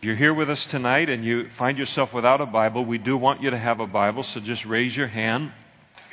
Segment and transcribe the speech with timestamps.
[0.00, 3.18] If you're here with us tonight and you find yourself without a Bible, we do
[3.18, 5.52] want you to have a Bible, so just raise your hand.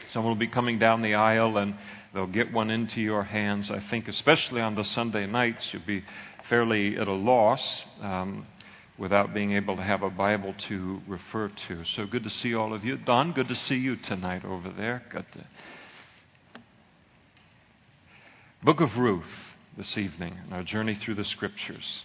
[0.10, 1.74] Someone will be coming down the aisle and
[2.14, 3.72] they'll get one into your hands.
[3.72, 6.04] I think, especially on the Sunday nights, you'll be
[6.50, 8.46] fairly at a loss um,
[8.98, 11.86] without being able to have a Bible to refer to.
[11.86, 12.98] So good to see all of you.
[12.98, 15.04] Don, good to see you tonight over there.
[15.10, 16.60] Good to...
[18.64, 19.24] Book of Ruth
[19.78, 22.04] this evening, in our journey through the Scriptures.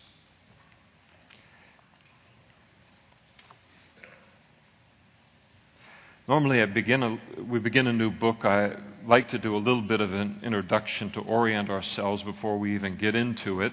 [6.28, 8.44] Normally, I begin a, we begin a new book.
[8.44, 8.76] I
[9.08, 12.96] like to do a little bit of an introduction to orient ourselves before we even
[12.96, 13.72] get into it.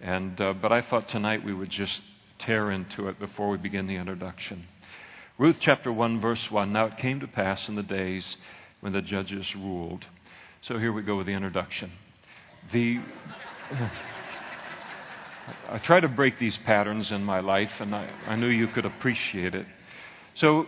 [0.00, 2.02] And, uh, but I thought tonight we would just
[2.40, 4.64] tear into it before we begin the introduction.
[5.38, 6.72] Ruth chapter 1, verse 1.
[6.72, 8.38] Now it came to pass in the days
[8.80, 10.04] when the judges ruled.
[10.62, 11.92] So here we go with the introduction.
[12.72, 12.98] The.
[15.68, 18.84] I try to break these patterns in my life, and I, I knew you could
[18.84, 19.66] appreciate it.
[20.34, 20.66] So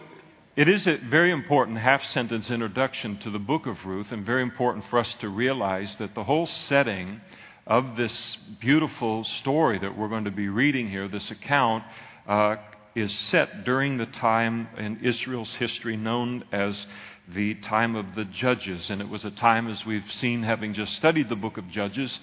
[0.56, 4.40] it is a very important half sentence introduction to the book of Ruth, and very
[4.40, 7.20] important for us to realize that the whole setting
[7.66, 11.84] of this beautiful story that we're going to be reading here, this account,
[12.26, 12.56] uh,
[12.94, 16.86] is set during the time in Israel's history known as
[17.28, 18.88] the time of the Judges.
[18.88, 22.18] And it was a time, as we've seen, having just studied the book of Judges,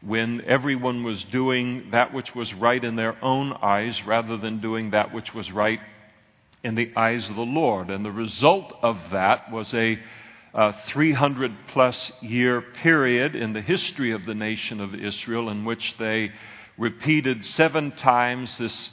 [0.00, 4.92] when everyone was doing that which was right in their own eyes rather than doing
[4.92, 5.80] that which was right
[6.64, 7.90] in the eyes of the Lord.
[7.90, 9.98] And the result of that was a
[10.86, 16.32] 300 plus year period in the history of the nation of Israel in which they
[16.78, 18.90] repeated seven times this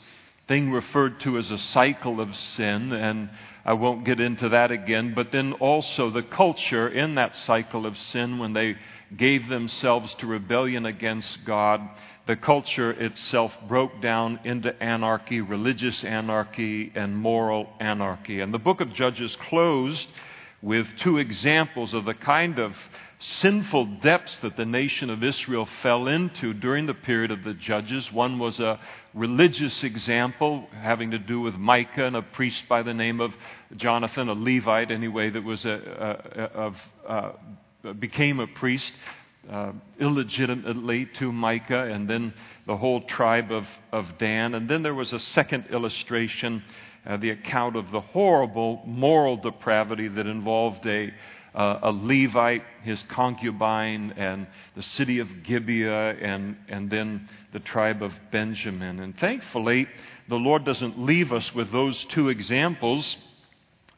[0.48, 2.92] thing referred to as a cycle of sin.
[2.92, 3.30] And
[3.64, 5.14] I won't get into that again.
[5.16, 8.76] But then also the culture in that cycle of sin when they
[9.16, 11.82] gave themselves to rebellion against God
[12.32, 18.40] the culture itself broke down into anarchy, religious anarchy, and moral anarchy.
[18.40, 20.08] And the book of Judges closed
[20.62, 22.74] with two examples of the kind of
[23.20, 28.10] sinful depths that the nation of Israel fell into during the period of the Judges.
[28.14, 28.80] One was a
[29.14, 33.34] religious example having to do with Micah and a priest by the name of
[33.76, 36.74] Jonathan, a Levite anyway, that was a, a, a,
[37.14, 37.36] a
[37.84, 38.94] uh, became a priest
[39.50, 42.34] uh, illegitimately to Micah and then
[42.68, 44.54] the whole tribe of, of Dan.
[44.54, 46.64] And then there was a second illustration,
[47.06, 51.12] uh, the account of the horrible moral depravity that involved a,
[51.56, 58.04] uh, a Levite, his concubine, and the city of Gibeah, and, and then the tribe
[58.04, 59.00] of Benjamin.
[59.00, 59.88] And thankfully,
[60.30, 63.18] the Lord doesn't leave us with those two examples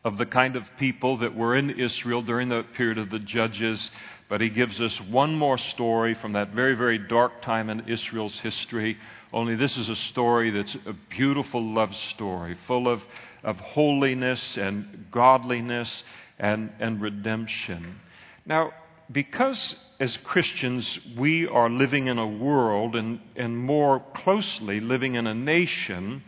[0.03, 3.89] of the kind of people that were in Israel during the period of the judges
[4.33, 8.39] but he gives us one more story from that very, very dark time in Israel's
[8.39, 8.97] history.
[9.31, 13.03] Only this is a story that's a beautiful love story, full of,
[13.43, 16.03] of holiness and godliness
[16.39, 17.99] and, and redemption.
[18.43, 18.71] Now,
[19.11, 25.27] because as Christians we are living in a world and, and more closely living in
[25.27, 26.23] a nation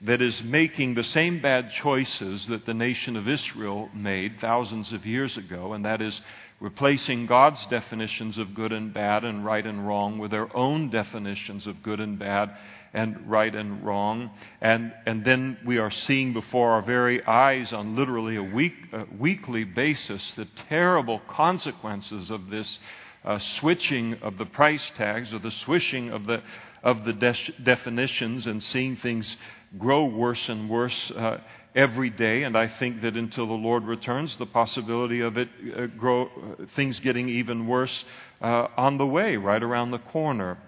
[0.00, 5.04] that is making the same bad choices that the nation of Israel made thousands of
[5.04, 6.18] years ago, and that is
[6.62, 11.66] replacing God's definitions of good and bad and right and wrong with their own definitions
[11.66, 12.56] of good and bad
[12.94, 14.30] and right and wrong.
[14.60, 19.06] And, and then we are seeing before our very eyes on literally a, week, a
[19.18, 22.78] weekly basis the terrible consequences of this
[23.24, 26.44] uh, switching of the price tags or the swishing of the,
[26.84, 29.36] of the de- definitions and seeing things
[29.76, 31.10] grow worse and worse.
[31.10, 31.38] Uh,
[31.74, 35.86] every day, and I think that until the Lord returns, the possibility of it uh,
[35.86, 38.04] grow, uh, things getting even worse
[38.40, 40.58] uh, on the way, right around the corner.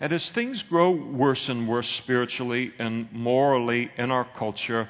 [0.00, 4.88] And as things grow worse and worse spiritually and morally in our culture,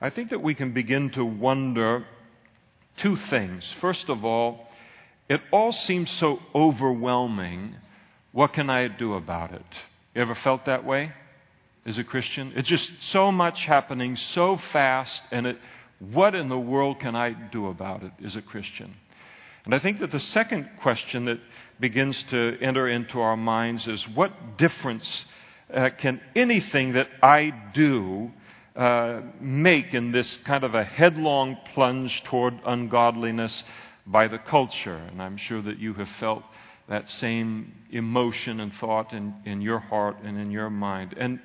[0.00, 2.06] I think that we can begin to wonder
[2.96, 3.70] two things.
[3.80, 4.68] First of all,
[5.28, 7.74] it all seems so overwhelming.
[8.32, 9.66] What can I do about it?
[10.14, 11.12] You ever felt that way?
[11.86, 12.52] As a Christian.
[12.56, 15.58] It's just so much happening so fast, and it,
[15.98, 18.94] what in the world can I do about it as a Christian?
[19.64, 21.40] And I think that the second question that
[21.80, 25.24] begins to enter into our minds is what difference
[25.72, 28.30] uh, can anything that I do
[28.76, 33.64] uh, make in this kind of a headlong plunge toward ungodliness
[34.06, 34.96] by the culture?
[34.96, 36.42] And I'm sure that you have felt
[36.88, 41.14] that same emotion and thought in, in your heart and in your mind.
[41.16, 41.40] And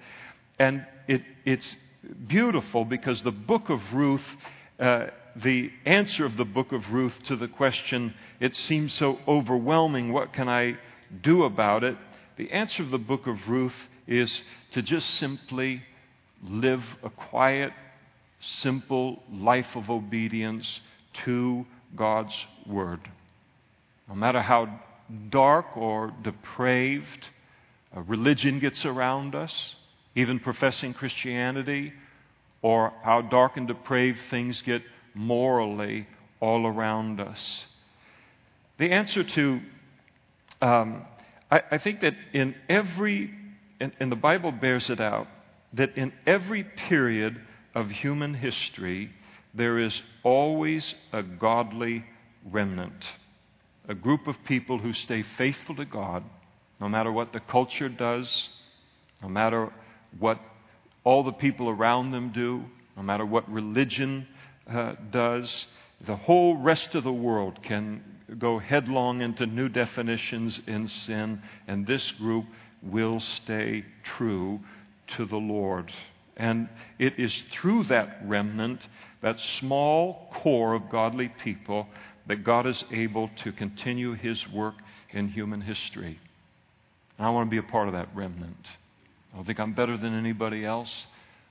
[0.60, 1.76] and it, it's
[2.28, 4.26] beautiful because the book of Ruth,
[4.80, 10.12] uh, the answer of the book of Ruth to the question, it seems so overwhelming,
[10.12, 10.78] what can I
[11.22, 11.98] do about it?
[12.38, 13.76] The answer of the book of Ruth
[14.06, 14.42] is
[14.72, 15.84] to just simply
[16.44, 17.74] live a quiet,
[18.40, 20.82] simple life of obedience
[21.26, 21.66] to
[21.96, 23.02] God's Word.
[24.08, 24.80] No matter how
[25.30, 27.30] dark or depraved
[27.96, 29.76] religion gets around us,
[30.20, 31.94] even professing Christianity,
[32.62, 34.82] or how dark and depraved things get
[35.14, 36.08] morally
[36.42, 37.66] all around us.
[38.78, 39.62] The answer to,
[40.62, 41.06] um,
[41.50, 43.32] I, I, think that in every,
[43.80, 45.28] and, and the Bible bears it out,
[45.74, 47.40] that in every period
[47.74, 49.12] of human history,
[49.54, 52.06] there is always a godly
[52.46, 53.10] remnant,
[53.88, 56.24] a group of people who stay faithful to God,
[56.80, 58.50] no matter what the culture does,
[59.22, 59.72] no matter
[60.18, 60.40] what
[61.04, 62.64] all the people around them do,
[62.98, 64.28] no matter what religion
[64.70, 65.68] uh, does.
[66.06, 68.04] The whole rest of the world can
[68.38, 72.46] go headlong into new definitions in sin, and this group
[72.82, 74.60] will stay true
[75.08, 75.92] to the Lord.
[76.38, 76.70] And
[77.00, 78.88] it is through that remnant,
[79.22, 81.88] that small core of godly people,
[82.28, 84.76] that God is able to continue his work
[85.10, 86.20] in human history.
[87.18, 88.68] And I want to be a part of that remnant.
[89.32, 91.06] I don't think I'm better than anybody else,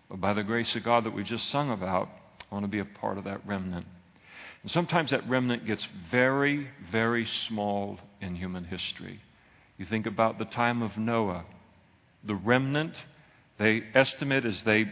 [0.09, 2.09] but by the grace of God that we just sung about,
[2.51, 3.87] I want to be a part of that remnant.
[4.63, 9.21] And sometimes that remnant gets very, very small in human history.
[9.77, 11.45] You think about the time of Noah.
[12.25, 12.95] The remnant,
[13.59, 14.87] they estimate as they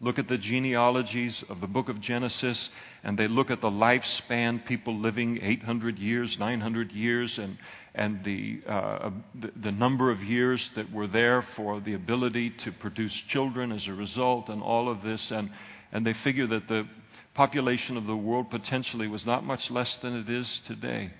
[0.00, 2.70] look at the genealogies of the book of Genesis
[3.02, 7.58] and they look at the lifespan, people living 800 years, 900 years, and,
[7.94, 12.72] and the, uh, the, the, number of years that were there for the ability to
[12.72, 15.30] produce children as a result, and all of this.
[15.30, 15.50] And,
[15.92, 16.86] and they figure that the
[17.34, 21.10] population of the world potentially was not much less than it is today.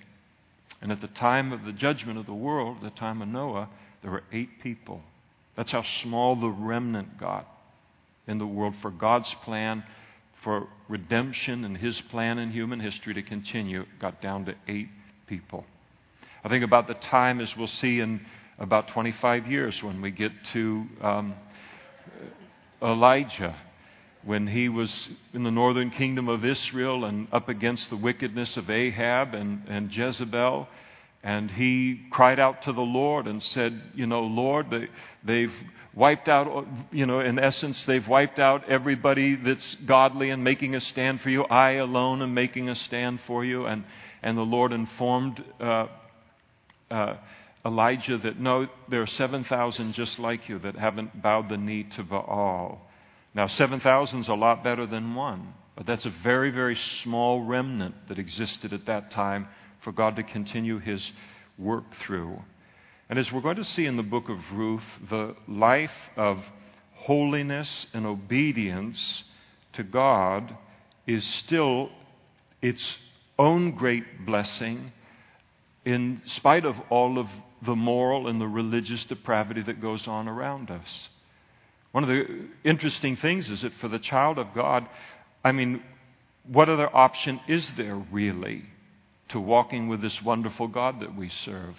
[0.81, 3.69] And at the time of the judgment of the world, the time of Noah,
[4.01, 5.01] there were eight people.
[5.55, 7.47] That's how small the remnant got
[8.29, 9.83] in the world for God's plan
[10.43, 14.87] for redemption and His plan in human history to continue got down to eight
[15.27, 15.65] people.
[16.43, 18.21] I think about the time, as we'll see in
[18.57, 21.33] about 25 years, when we get to um,
[22.81, 23.55] Elijah,
[24.23, 28.69] when he was in the northern kingdom of Israel and up against the wickedness of
[28.69, 30.67] Ahab and, and Jezebel.
[31.23, 34.87] And he cried out to the Lord and said, You know, Lord, they,
[35.23, 35.53] they've
[35.93, 40.81] wiped out, you know, in essence, they've wiped out everybody that's godly and making a
[40.81, 41.43] stand for you.
[41.43, 43.65] I alone am making a stand for you.
[43.65, 43.83] And,
[44.23, 45.87] and the Lord informed uh,
[46.89, 47.17] uh,
[47.65, 52.03] Elijah that no, there are 7,000 just like you that haven't bowed the knee to
[52.03, 52.87] Baal.
[53.35, 58.07] Now, 7,000 is a lot better than one, but that's a very, very small remnant
[58.07, 59.49] that existed at that time
[59.81, 61.11] for God to continue his
[61.57, 62.41] work through.
[63.09, 66.43] And as we're going to see in the book of Ruth, the life of
[66.93, 69.23] holiness and obedience
[69.73, 70.55] to God
[71.07, 71.89] is still
[72.61, 72.97] its
[73.37, 74.91] own great blessing
[75.85, 77.27] in spite of all of
[77.63, 81.09] the moral and the religious depravity that goes on around us.
[81.91, 84.87] One of the interesting things is that for the child of God,
[85.43, 85.81] I mean,
[86.43, 88.65] what other option is there really
[89.29, 91.75] to walking with this wonderful God that we serve?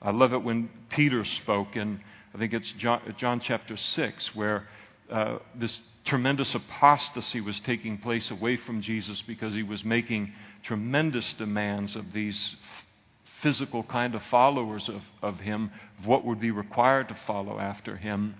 [0.00, 2.00] I love it when Peter spoke in,
[2.34, 4.68] I think it's John, John chapter 6, where
[5.10, 11.32] uh, this tremendous apostasy was taking place away from Jesus because he was making tremendous
[11.34, 12.56] demands of these
[13.40, 17.96] physical kind of followers of, of him, of what would be required to follow after
[17.96, 18.34] him.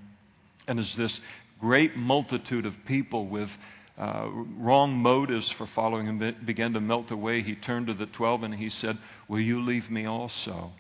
[0.67, 1.21] And as this
[1.61, 3.51] great multitude of people with
[3.97, 8.43] uh, wrong motives for following him began to melt away, he turned to the twelve
[8.43, 8.99] and he said,
[9.29, 10.73] Will you leave me also?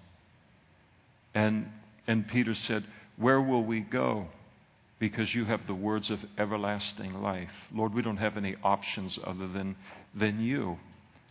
[1.33, 1.71] And,
[2.07, 2.85] and Peter said,
[3.17, 4.27] Where will we go?
[4.99, 7.53] Because you have the words of everlasting life.
[7.73, 9.77] Lord, we don't have any options other than,
[10.15, 10.79] than you.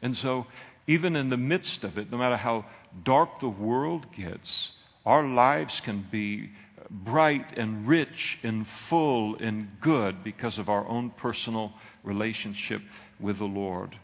[0.01, 0.45] And so,
[0.87, 2.65] even in the midst of it, no matter how
[3.03, 4.71] dark the world gets,
[5.05, 6.49] our lives can be
[6.89, 12.81] bright and rich and full and good because of our own personal relationship
[13.19, 13.97] with the Lord.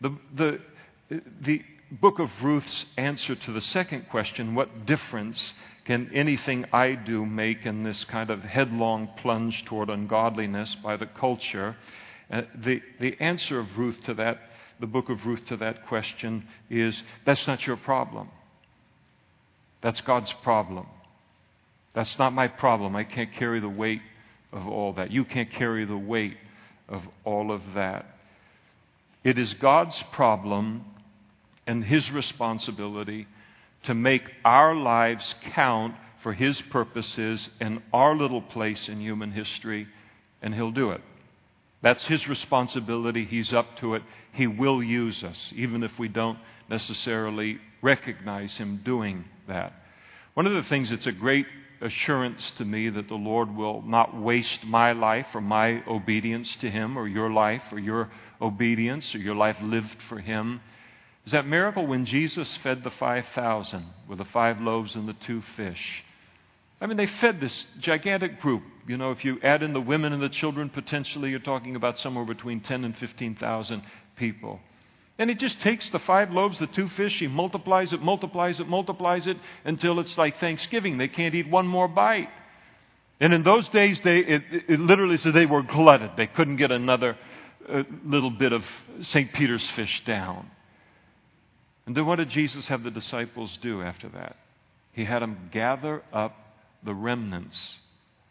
[0.00, 0.60] The, the,
[1.40, 7.26] the book of Ruth's answer to the second question what difference can anything I do
[7.26, 11.76] make in this kind of headlong plunge toward ungodliness by the culture?
[12.30, 14.38] Uh, the, the answer of Ruth to that,
[14.80, 18.30] the book of Ruth to that question is that's not your problem.
[19.84, 20.86] That's God's problem.
[21.92, 22.96] That's not my problem.
[22.96, 24.00] I can't carry the weight
[24.50, 25.10] of all that.
[25.10, 26.38] You can't carry the weight
[26.88, 28.06] of all of that.
[29.24, 30.86] It is God's problem
[31.66, 33.26] and His responsibility
[33.82, 39.86] to make our lives count for His purposes in our little place in human history
[40.40, 41.02] and He'll do it.
[41.82, 43.26] That's His responsibility.
[43.26, 44.02] He's up to it.
[44.32, 46.38] He will use us, even if we don't
[46.70, 49.72] necessarily recognize Him doing that.
[50.34, 51.46] One of the things that's a great
[51.80, 56.70] assurance to me that the Lord will not waste my life or my obedience to
[56.70, 58.10] Him or your life or your
[58.40, 60.60] obedience or your life lived for Him
[61.26, 65.42] is that miracle when Jesus fed the 5,000 with the five loaves and the two
[65.56, 66.04] fish.
[66.80, 68.62] I mean, they fed this gigantic group.
[68.86, 71.98] You know, if you add in the women and the children, potentially you're talking about
[71.98, 73.82] somewhere between 10 and 15,000
[74.16, 74.60] people.
[75.18, 78.66] And he just takes the five loaves, the two fish, he multiplies it, multiplies it,
[78.66, 80.98] multiplies it until it's like Thanksgiving.
[80.98, 82.30] They can't eat one more bite.
[83.20, 86.12] And in those days, they, it, it literally said they were glutted.
[86.16, 87.16] They couldn't get another
[87.68, 88.64] uh, little bit of
[89.02, 89.32] St.
[89.32, 90.50] Peter's fish down.
[91.86, 94.36] And then what did Jesus have the disciples do after that?
[94.92, 96.34] He had them gather up
[96.82, 97.78] the remnants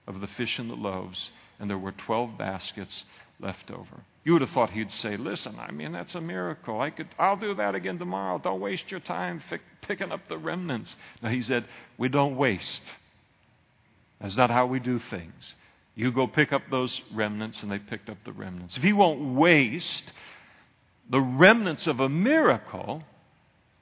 [0.06, 3.06] of the fish and the loaves, and there were 12 baskets
[3.40, 4.04] left over.
[4.24, 6.80] You would have thought he'd say, Listen, I mean, that's a miracle.
[6.80, 8.40] I could, I'll do that again tomorrow.
[8.40, 9.42] Don't waste your time
[9.82, 10.96] picking up the remnants.
[11.22, 11.66] No, he said,
[11.98, 12.84] We don't waste.
[14.22, 15.56] That's not how we do things.
[15.96, 18.78] You go pick up those remnants, and they picked up the remnants.
[18.78, 20.12] If he won't waste
[21.10, 23.04] the remnants of a miracle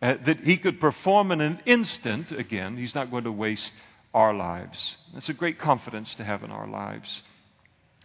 [0.02, 3.72] uh, that he could perform in an instant, again, he's not going to waste
[4.14, 4.98] our lives.
[5.14, 7.22] That's a great confidence to have in our lives,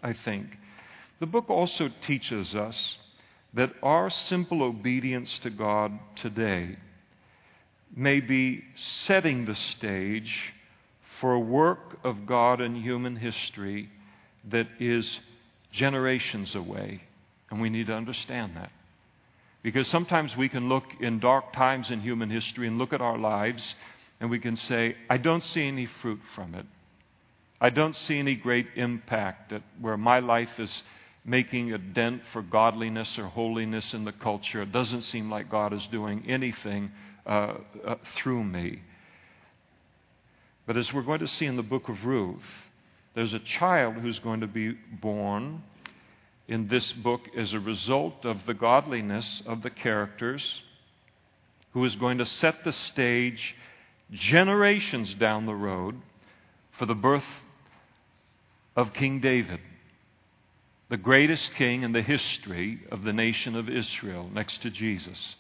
[0.02, 0.58] I think.
[1.18, 2.98] The book also teaches us
[3.54, 6.76] that our simple obedience to God today
[7.94, 10.52] may be setting the stage
[11.20, 13.88] for a work of God in human history
[14.50, 15.20] that is
[15.72, 17.02] generations away.
[17.50, 18.70] And we need to understand that.
[19.62, 23.18] Because sometimes we can look in dark times in human history and look at our
[23.18, 23.74] lives
[24.20, 26.66] and we can say, I don't see any fruit from it.
[27.60, 30.82] I don't see any great impact that where my life is
[31.26, 34.62] making a dent for godliness or holiness in the culture.
[34.62, 36.92] It doesn't seem like God is doing anything
[37.26, 37.54] uh,
[37.84, 38.80] uh, through me.
[40.66, 42.44] But as we're going to see in the book of Ruth,
[43.14, 45.62] there's a child who's going to be born
[46.48, 50.62] in this book as a result of the godliness of the characters,
[51.72, 53.56] who is going to set the stage
[54.12, 55.96] generations down the road
[56.78, 57.24] for the birth
[58.76, 59.60] of King David,
[60.88, 65.36] the greatest king in the history of the nation of Israel, next to Jesus,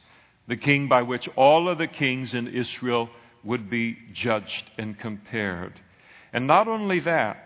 [0.48, 3.08] the king by which all of the kings in Israel
[3.44, 5.80] would be judged and compared.
[6.32, 7.36] And not only that,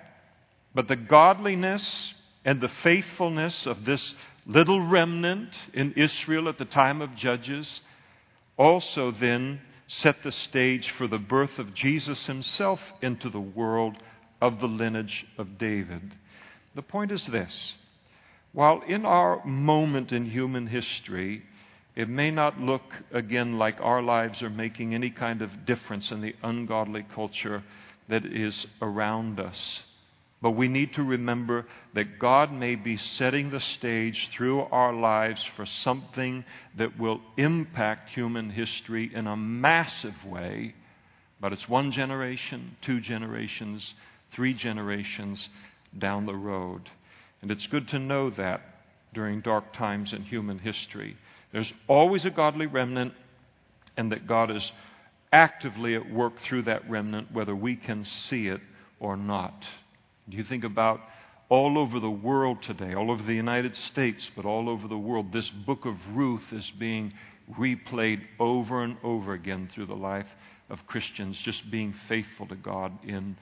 [0.74, 2.14] but the godliness
[2.44, 4.14] and the faithfulness of this
[4.46, 7.82] little remnant in Israel at the time of Judges
[8.56, 13.96] also then set the stage for the birth of Jesus himself into the world
[14.40, 16.14] of the lineage of David.
[16.74, 17.74] The point is this
[18.52, 21.42] while in our moment in human history,
[21.94, 26.20] it may not look again like our lives are making any kind of difference in
[26.20, 27.62] the ungodly culture
[28.08, 29.82] that is around us.
[30.42, 35.44] But we need to remember that God may be setting the stage through our lives
[35.54, 36.44] for something
[36.76, 40.74] that will impact human history in a massive way.
[41.40, 43.94] But it's one generation, two generations,
[44.32, 45.48] three generations
[45.96, 46.88] down the road.
[47.42, 48.62] And it's good to know that
[49.12, 51.16] during dark times in human history.
[51.52, 53.12] There's always a godly remnant,
[53.96, 54.72] and that God is
[55.32, 58.60] actively at work through that remnant, whether we can see it
[58.98, 59.66] or not.
[60.28, 61.00] Do you think about
[61.48, 65.32] all over the world today, all over the United States, but all over the world,
[65.32, 67.12] this book of Ruth is being
[67.58, 70.28] replayed over and over again through the life
[70.68, 73.36] of Christians, just being faithful to God in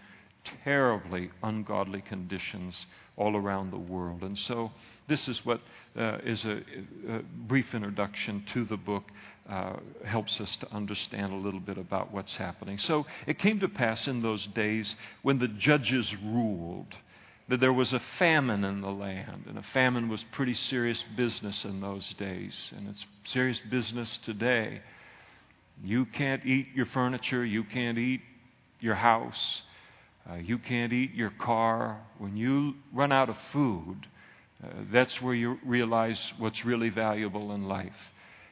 [0.64, 2.86] terribly ungodly conditions
[3.16, 4.22] all around the world.
[4.22, 4.70] And so,
[5.08, 5.60] this is what
[5.96, 6.62] uh, is a,
[7.08, 9.04] a, brief introduction to the book,
[9.48, 12.78] uh, helps us to understand a little bit about what's happening.
[12.78, 16.94] So, it came to pass in those days when the judges ruled
[17.48, 19.44] that there was a famine in the land.
[19.48, 24.82] And a famine was pretty serious business in those days, and it's serious business today.
[25.82, 28.20] You can't eat your furniture, you can't eat
[28.80, 29.62] your house.
[30.30, 32.00] Uh, you can't eat your car.
[32.18, 34.06] When you run out of food,
[34.62, 37.96] uh, that's where you realize what's really valuable in life.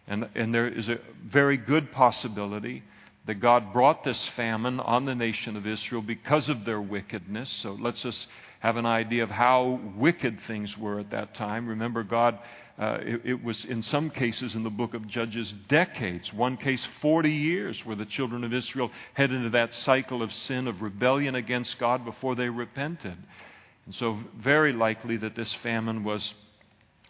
[0.06, 2.82] And, and there is a very good possibility
[3.26, 7.50] that God brought this famine on the nation of Israel because of their wickedness.
[7.50, 8.28] So let's just
[8.60, 11.68] have an idea of how wicked things were at that time.
[11.68, 12.38] Remember, God,
[12.78, 16.86] uh, it, it, was in some cases in the book of Judges decades, one case
[17.00, 21.34] 40 years, where the children of Israel head into that cycle of sin, of rebellion
[21.34, 23.16] against God before they repented.
[23.86, 26.34] And so, very likely that this famine was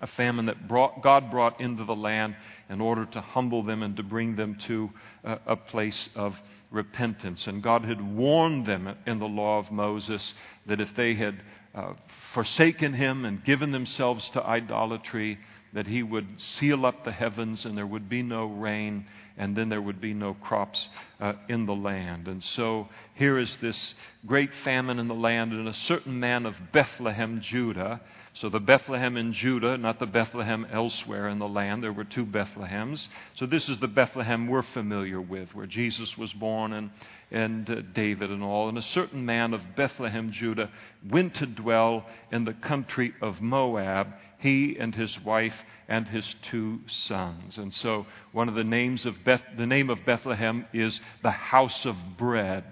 [0.01, 2.37] a famine that brought, God brought into the land
[2.69, 4.91] in order to humble them and to bring them to
[5.25, 6.37] a, a place of
[6.71, 7.47] repentance.
[7.47, 10.35] And God had warned them in the law of Moses
[10.67, 11.43] that if they had
[11.75, 11.93] uh,
[12.35, 15.39] forsaken Him and given themselves to idolatry,
[15.73, 19.69] that He would seal up the heavens and there would be no rain and then
[19.69, 20.89] there would be no crops
[21.21, 22.29] uh, in the land.
[22.29, 23.95] And so here is this
[24.27, 28.01] great famine in the land, and a certain man of Bethlehem, Judah,
[28.37, 31.83] so the Bethlehem in Judah, not the Bethlehem elsewhere in the land.
[31.83, 33.09] There were two Bethlehems.
[33.35, 36.91] So this is the Bethlehem we're familiar with, where Jesus was born and,
[37.31, 38.69] and uh, David and all.
[38.69, 40.71] And a certain man of Bethlehem, Judah,
[41.09, 45.57] went to dwell in the country of Moab, he and his wife
[45.89, 47.57] and his two sons.
[47.57, 51.87] And so one of the names of Beth, the name of Bethlehem is the house
[51.87, 52.65] of bread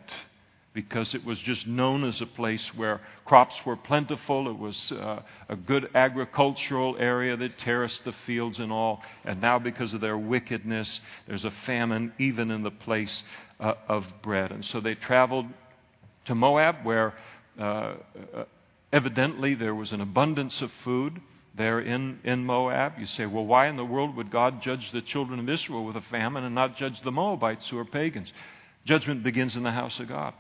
[0.75, 4.49] because it was just known as a place where crops were plentiful.
[4.49, 9.01] It was uh, a good agricultural area that terraced the fields and all.
[9.25, 13.23] And now, because of their wickedness, there's a famine even in the place
[13.61, 14.51] uh, of bread.
[14.51, 15.47] And so they traveled
[16.25, 17.15] to Moab, where
[17.59, 18.45] uh, uh
[18.93, 21.21] evidently there was an abundance of food
[21.55, 22.95] there in, in Moab.
[22.99, 25.97] You say, well, why in the world would God judge the children of Israel with
[25.97, 28.33] a famine and not judge the Moabites who are pagans?
[28.85, 30.35] Judgment begins in the house of God.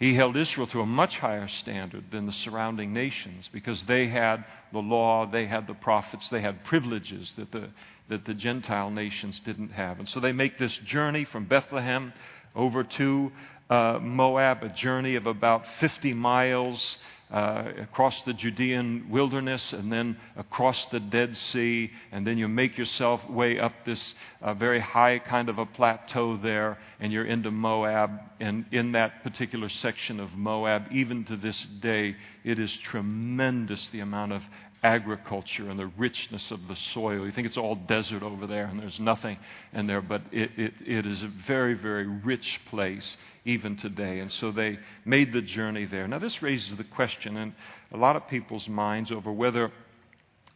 [0.00, 4.46] He held Israel to a much higher standard than the surrounding nations because they had
[4.72, 7.68] the law, they had the prophets, they had privileges that the,
[8.08, 9.98] that the Gentile nations didn't have.
[9.98, 12.14] And so they make this journey from Bethlehem
[12.56, 13.30] over to
[13.68, 16.96] uh, Moab, a journey of about 50 miles
[17.30, 22.76] uh, across the Judean wilderness and then across the Dead Sea, and then you make
[22.76, 27.50] yourself way up this uh, very high kind of a plateau there, and you're into
[27.50, 28.10] Moab.
[28.40, 34.00] And in that particular section of Moab, even to this day, it is tremendous the
[34.00, 34.42] amount of
[34.82, 37.26] agriculture and the richness of the soil.
[37.26, 39.38] You think it's all desert over there and there's nothing
[39.72, 44.20] in there, but it, it, it is a very, very rich place even today.
[44.20, 46.08] And so they made the journey there.
[46.08, 47.54] Now, this raises the question in
[47.92, 49.70] a lot of people's minds over whether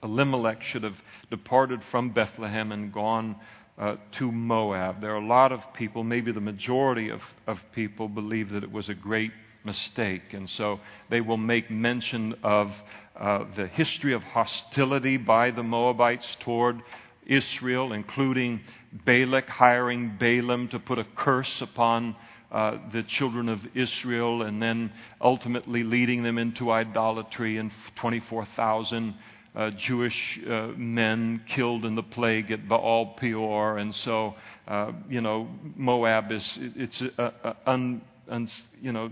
[0.03, 3.37] Elimelech should have departed from Bethlehem and gone
[3.79, 5.01] uh, to Moab.
[5.01, 8.71] There are a lot of people, maybe the majority of, of people, believe that it
[8.71, 9.33] was a great
[9.65, 10.33] mistake.
[10.33, 12.71] And so they will make mention of
[13.19, 16.83] uh, the history of hostility by the Moabites toward
[17.27, 18.61] Israel, including
[19.05, 22.17] Balak hiring Balaam to put a curse upon
[22.51, 29.15] uh, the children of Israel and then ultimately leading them into idolatry and 24,000
[29.55, 33.79] uh, Jewish uh, men killed in the plague at Baal Peor.
[33.79, 34.35] And so,
[34.69, 38.49] uh, you know, Moab is, it's a, a un, un,
[38.81, 39.11] you know,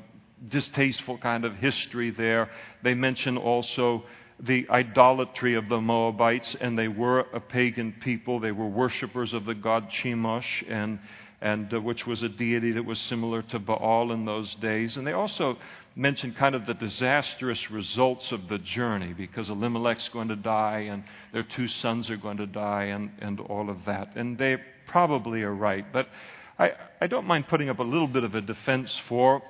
[0.48, 2.50] distasteful kind of history there.
[2.82, 4.04] They mention also
[4.40, 8.40] the idolatry of the Moabites, and they were a pagan people.
[8.40, 10.98] They were worshippers of the god Chemosh, and,
[11.40, 14.96] and uh, which was a deity that was similar to Baal in those days.
[14.96, 15.58] And they also
[15.94, 21.04] mention kind of the disastrous results of the journey because Elimelech's going to die, and
[21.32, 24.16] their two sons are going to die, and, and all of that.
[24.16, 25.84] And they probably are right.
[25.92, 26.08] But
[26.58, 29.42] I, I don't mind putting up a little bit of a defense for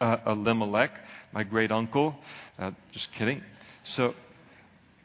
[0.00, 0.92] uh, Elimelech,
[1.32, 2.14] my great uncle.
[2.58, 3.42] Uh, just kidding.
[3.84, 4.14] So,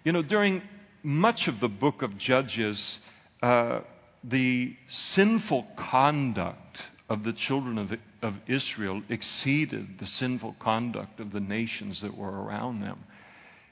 [0.04, 0.62] you know, during
[1.04, 3.00] much of the book of Judges,
[3.42, 3.82] uh,
[4.24, 11.40] the sinful conduct of the children of, of Israel exceeded the sinful conduct of the
[11.40, 13.04] nations that were around them.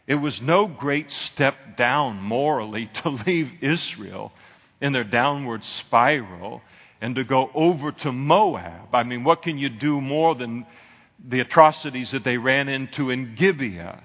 [0.08, 4.32] It was no great step down morally to leave Israel
[4.80, 6.62] in their downward spiral
[7.01, 8.93] and to go over to Moab.
[8.93, 10.65] I mean, what can you do more than
[11.25, 14.03] the atrocities that they ran into in Gibeah.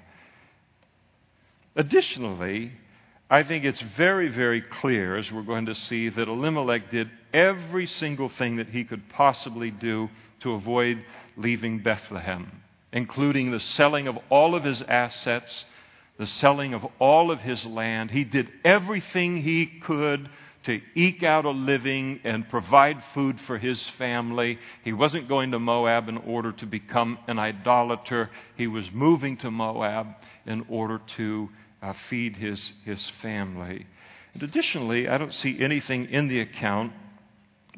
[1.76, 2.72] Additionally,
[3.30, 7.86] I think it's very, very clear, as we're going to see, that Elimelech did every
[7.86, 11.02] single thing that he could possibly do to avoid
[11.36, 15.64] leaving Bethlehem, including the selling of all of his assets,
[16.18, 18.10] the selling of all of his land.
[18.10, 20.28] He did everything he could
[20.64, 24.58] to eke out a living and provide food for his family.
[24.84, 28.30] He wasn't going to Moab in order to become an idolater.
[28.56, 30.08] He was moving to Moab
[30.46, 31.48] in order to
[31.82, 33.86] uh, feed his, his family.
[34.34, 36.92] And additionally, I don't see anything in the account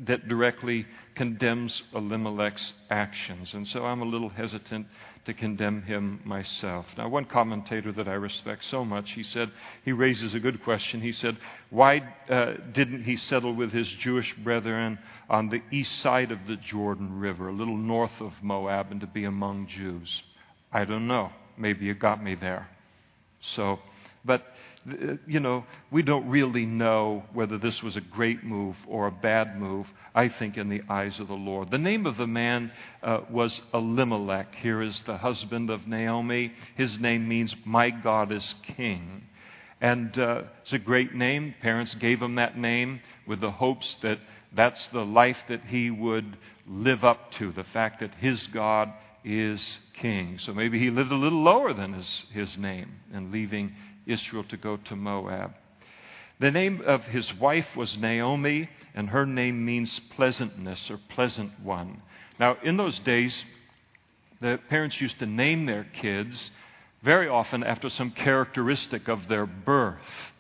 [0.01, 3.55] that directly condemns Elimelech's actions.
[3.55, 4.87] And so I'm a little hesitant
[5.25, 6.87] to condemn him myself.
[6.99, 9.51] Now, one commentator that I respect so much, he said,
[9.85, 11.01] he raises a good question.
[11.01, 11.39] He said,
[11.71, 14.99] Why uh, didn't he settle with his Jewish brethren
[15.31, 19.07] on the east side of the Jordan River, a little north of Moab, and to
[19.07, 20.23] be among Jews?
[20.73, 21.31] I don't know.
[21.57, 22.69] maybe you got me there.
[23.41, 23.79] So,
[24.25, 24.45] but
[25.27, 29.59] you know, we don't really know whether this was a great move or a bad
[29.59, 31.71] move, I think, in the eyes of the Lord.
[31.71, 32.71] The name of the man
[33.03, 34.55] uh, was Elimelech.
[34.57, 36.53] Here is the husband of Naomi.
[36.77, 39.27] His name means, My God is King.
[39.81, 41.55] And uh, it's a great name.
[41.61, 44.19] Parents gave him that name with the hopes that
[44.53, 48.93] that's the life that he would live up to, the fact that his God
[49.25, 50.39] is king.
[50.39, 53.75] So maybe he lived a little lower than his, his name in leaving
[54.07, 55.55] Israel to go to Moab.
[56.41, 62.03] The name of his wife was Naomi, and her name means pleasantness or pleasant one.
[62.41, 63.45] Now, in those days,
[64.41, 66.51] the parents used to name their kids
[67.03, 70.33] very often after some characteristic of their birth.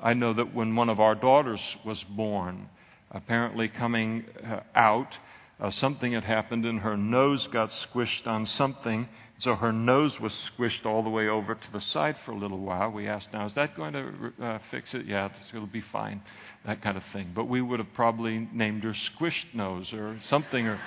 [0.00, 2.68] I know that when one of our daughters was born,
[3.10, 5.16] apparently coming uh, out,
[5.60, 10.32] uh, something had happened and her nose got squished on something so her nose was
[10.32, 12.90] squished all the way over to the side for a little while.
[12.90, 15.04] We asked, now, is that going to uh, fix it?
[15.06, 16.22] Yeah, it'll be fine,
[16.64, 17.32] that kind of thing.
[17.34, 20.80] But we would have probably named her Squished Nose or something, or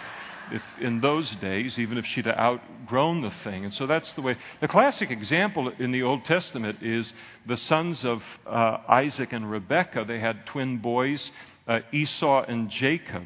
[0.51, 3.65] if in those days, even if she'd outgrown the thing.
[3.65, 4.35] And so that's the way.
[4.61, 7.13] The classic example in the Old Testament is
[7.45, 10.05] the sons of uh, Isaac and Rebekah.
[10.07, 11.29] They had twin boys,
[11.67, 13.25] uh, Esau and Jacob.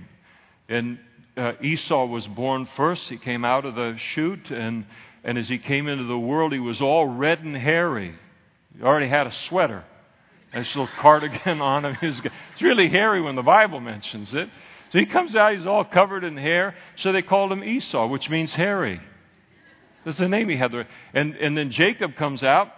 [0.67, 0.99] And
[1.37, 3.07] uh, Esau was born first.
[3.07, 4.85] He came out of the chute, and
[5.23, 8.13] and as he came into the world, he was all red and hairy.
[8.77, 9.83] He already had a sweater,
[10.51, 11.97] and this little cardigan on him.
[12.01, 14.49] It's really hairy when the Bible mentions it.
[14.91, 16.75] So he comes out, he's all covered in hair.
[16.97, 19.01] So they called him Esau, which means hairy.
[20.05, 20.71] That's the name he had.
[21.13, 22.69] And, and then Jacob comes out,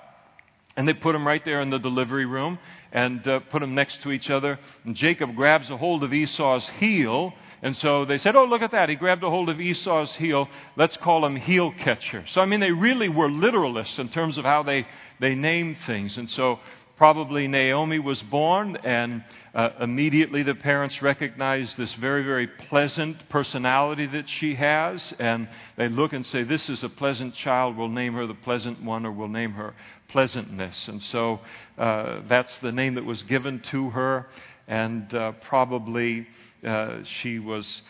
[0.77, 2.59] and they put him right there in the delivery room
[2.91, 4.59] and uh, put him next to each other.
[4.85, 7.33] And Jacob grabs a hold of Esau's heel
[7.65, 8.89] and so they said, Oh, look at that.
[8.89, 10.47] He grabbed a hold of Esau's heel.
[10.75, 12.23] Let's call him heel catcher.
[12.27, 14.85] So, I mean, they really were literalists in terms of how they,
[15.19, 16.19] they named things.
[16.19, 16.59] And so,
[16.95, 19.23] probably Naomi was born, and
[19.55, 25.15] uh, immediately the parents recognized this very, very pleasant personality that she has.
[25.17, 27.77] And they look and say, This is a pleasant child.
[27.77, 29.73] We'll name her the pleasant one, or we'll name her
[30.09, 30.87] pleasantness.
[30.87, 31.39] And so,
[31.79, 34.27] uh, that's the name that was given to her.
[34.67, 36.27] And uh, probably
[36.65, 37.81] uh, she was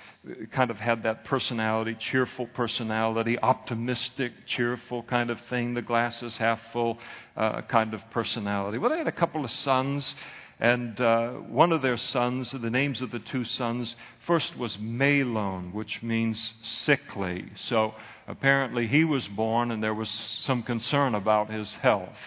[0.52, 6.60] kind of had that personality, cheerful personality, optimistic, cheerful kind of thing, the glasses half
[6.74, 6.98] full
[7.38, 8.78] uh, kind of personality.
[8.78, 10.16] Well, they had a couple of sons,
[10.60, 15.74] and uh, one of their sons, the names of the two sons, first was Mahlon,
[15.74, 17.46] which means sickly.
[17.56, 17.94] So
[18.28, 22.18] apparently he was born, and there was some concern about his health.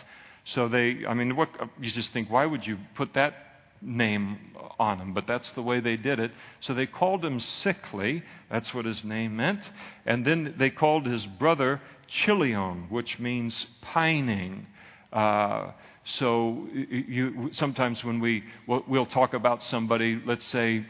[0.44, 3.34] So they, I mean, what, you just think, why would you put that
[3.80, 4.38] name
[4.78, 6.30] on him, but that's the way they did it.
[6.60, 8.22] So they called him Sickly.
[8.50, 9.68] That's what his name meant.
[10.06, 14.66] And then they called his brother Chilion, which means pining.
[15.12, 15.72] Uh,
[16.04, 20.86] so you, sometimes when we we'll, talk about somebody, let's say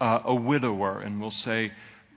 [0.00, 1.72] uh, a widower, and we'll say,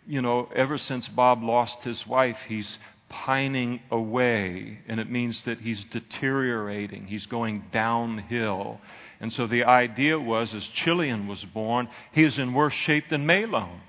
[0.08, 2.78] you know, ever since Bob lost his wife, he's
[3.12, 8.80] pining away, and it means that he's deteriorating, he's going downhill.
[9.20, 13.28] And so the idea was, as Chilion was born, he is in worse shape than
[13.28, 13.82] Mahlon.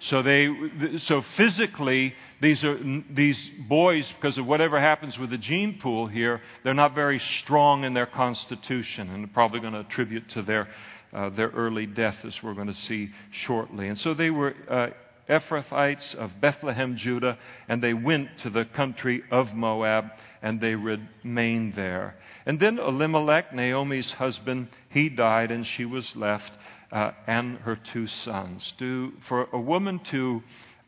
[0.00, 5.78] So they, so physically, these are these boys, because of whatever happens with the gene
[5.78, 10.42] pool here, they're not very strong in their constitution, and probably going to attribute to
[10.42, 10.68] their
[11.12, 13.88] uh, their early death, as we're going to see shortly.
[13.88, 14.88] And so they were uh,
[15.28, 20.06] Ephrathites of Bethlehem, Judah, and they went to the country of Moab,
[20.42, 22.16] and they remained there.
[22.46, 26.52] And then Elimelech, Naomi's husband, he died, and she was left,
[26.92, 28.72] uh, and her two sons.
[28.78, 30.42] To, for a woman to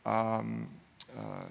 [0.05, 0.69] um,
[1.17, 1.45] uh,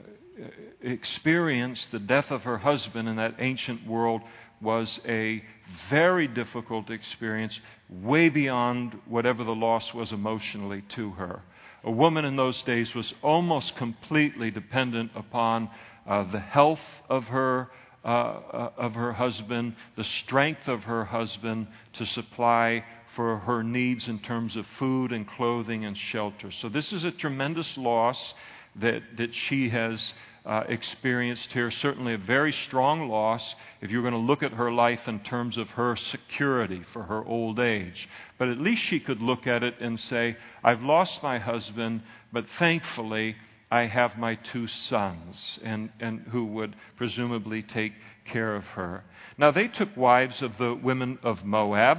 [0.81, 4.21] experience the death of her husband in that ancient world
[4.61, 5.43] was a
[5.89, 11.41] very difficult experience, way beyond whatever the loss was emotionally to her.
[11.85, 15.69] A woman in those days was almost completely dependent upon
[16.07, 17.69] uh, the health of her
[18.03, 22.83] uh, uh, of her husband, the strength of her husband to supply
[23.15, 26.51] for her needs in terms of food and clothing and shelter.
[26.51, 28.35] So, this is a tremendous loss
[28.75, 30.13] that, that she has
[30.45, 31.71] uh, experienced here.
[31.71, 35.57] Certainly, a very strong loss if you're going to look at her life in terms
[35.57, 38.07] of her security for her old age.
[38.37, 42.45] But at least she could look at it and say, I've lost my husband, but
[42.59, 43.35] thankfully,
[43.71, 47.93] I have my two sons, and, and who would presumably take
[48.25, 49.03] care of her.
[49.37, 51.97] Now, they took wives of the women of Moab.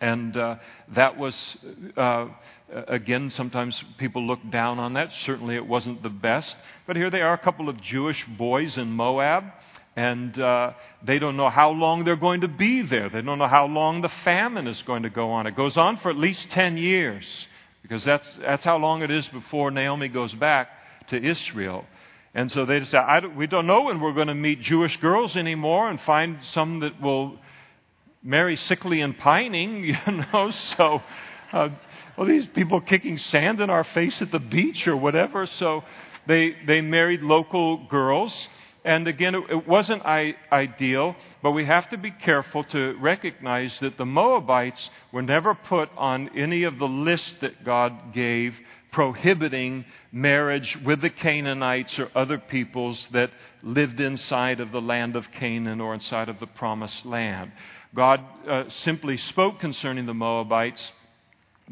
[0.00, 0.56] And uh,
[0.94, 1.56] that was,
[1.96, 2.28] uh,
[2.86, 5.12] again, sometimes people look down on that.
[5.12, 6.56] Certainly it wasn't the best.
[6.86, 9.44] But here they are, a couple of Jewish boys in Moab,
[9.96, 13.08] and uh, they don't know how long they're going to be there.
[13.08, 15.48] They don't know how long the famine is going to go on.
[15.48, 17.48] It goes on for at least 10 years,
[17.82, 20.68] because that's, that's how long it is before Naomi goes back
[21.08, 21.84] to Israel.
[22.34, 25.90] And so they decide, we don't know when we're going to meet Jewish girls anymore
[25.90, 27.36] and find some that will
[28.22, 29.96] marry sickly and pining, you
[30.32, 30.50] know.
[30.50, 31.02] So,
[31.52, 31.68] uh,
[32.16, 35.46] well, these people kicking sand in our face at the beach or whatever.
[35.46, 35.84] So
[36.26, 38.48] they, they married local girls.
[38.84, 43.78] And again, it, it wasn't I- ideal, but we have to be careful to recognize
[43.80, 48.58] that the Moabites were never put on any of the lists that God gave
[48.90, 53.30] prohibiting marriage with the Canaanites or other peoples that
[53.62, 57.52] lived inside of the land of Canaan or inside of the promised land.
[57.94, 60.92] God uh, simply spoke concerning the Moabites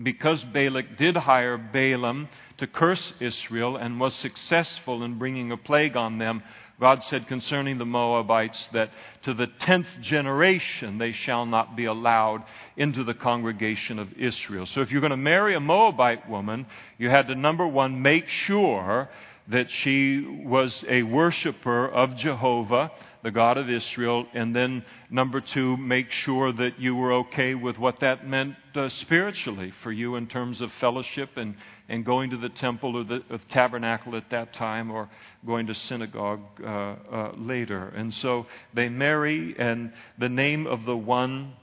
[0.02, 5.96] because Balak did hire Balaam to curse Israel and was successful in bringing a plague
[5.96, 6.42] on them.
[6.78, 8.90] God said concerning the Moabites that
[9.22, 12.44] to the tenth generation they shall not be allowed
[12.76, 14.66] into the congregation of Israel.
[14.66, 16.66] So if you're going to marry a Moabite woman,
[16.98, 19.08] you had to, number one, make sure
[19.48, 22.90] that she was a worshiper of Jehovah
[23.26, 24.24] the God of Israel.
[24.34, 28.88] And then, number two, make sure that you were okay with what that meant uh,
[28.88, 31.56] spiritually for you in terms of fellowship and,
[31.88, 35.08] and going to the temple or the, or tabernacle at that time or
[35.44, 37.88] going to synagogue uh, uh, later.
[37.88, 41.54] And so they marry, and the name of the one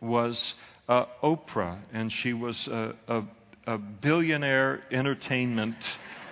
[0.00, 0.56] was
[0.88, 3.22] uh, Oprah, and she was a, a,
[3.68, 5.76] a billionaire entertainment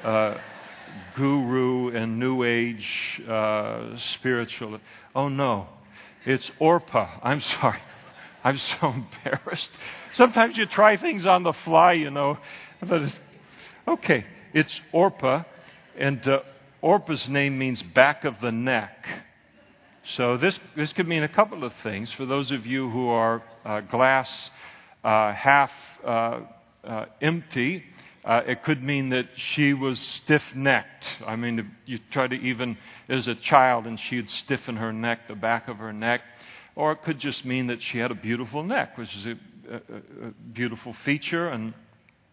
[0.02, 0.34] uh,
[1.16, 4.78] guru and New Age uh, spiritual.
[5.14, 5.68] Oh no,
[6.24, 7.18] it's Orpah.
[7.22, 7.80] I'm sorry.
[8.44, 9.70] I'm so embarrassed.
[10.14, 12.38] Sometimes you try things on the fly, you know.
[12.80, 13.12] But
[13.86, 14.24] okay,
[14.54, 15.44] it's Orpah,
[15.96, 16.40] and uh,
[16.80, 19.06] Orpah's name means back of the neck.
[20.04, 23.42] So this this could mean a couple of things for those of you who are
[23.64, 24.50] uh, glass
[25.04, 25.70] uh, half
[26.04, 26.40] uh,
[26.84, 27.84] uh, empty.
[28.28, 31.08] Uh, it could mean that she was stiff necked.
[31.26, 32.76] I mean, you try to even,
[33.08, 36.20] as a child, and she'd stiffen her neck, the back of her neck.
[36.76, 39.30] Or it could just mean that she had a beautiful neck, which is a,
[39.72, 39.76] a,
[40.26, 41.72] a beautiful feature and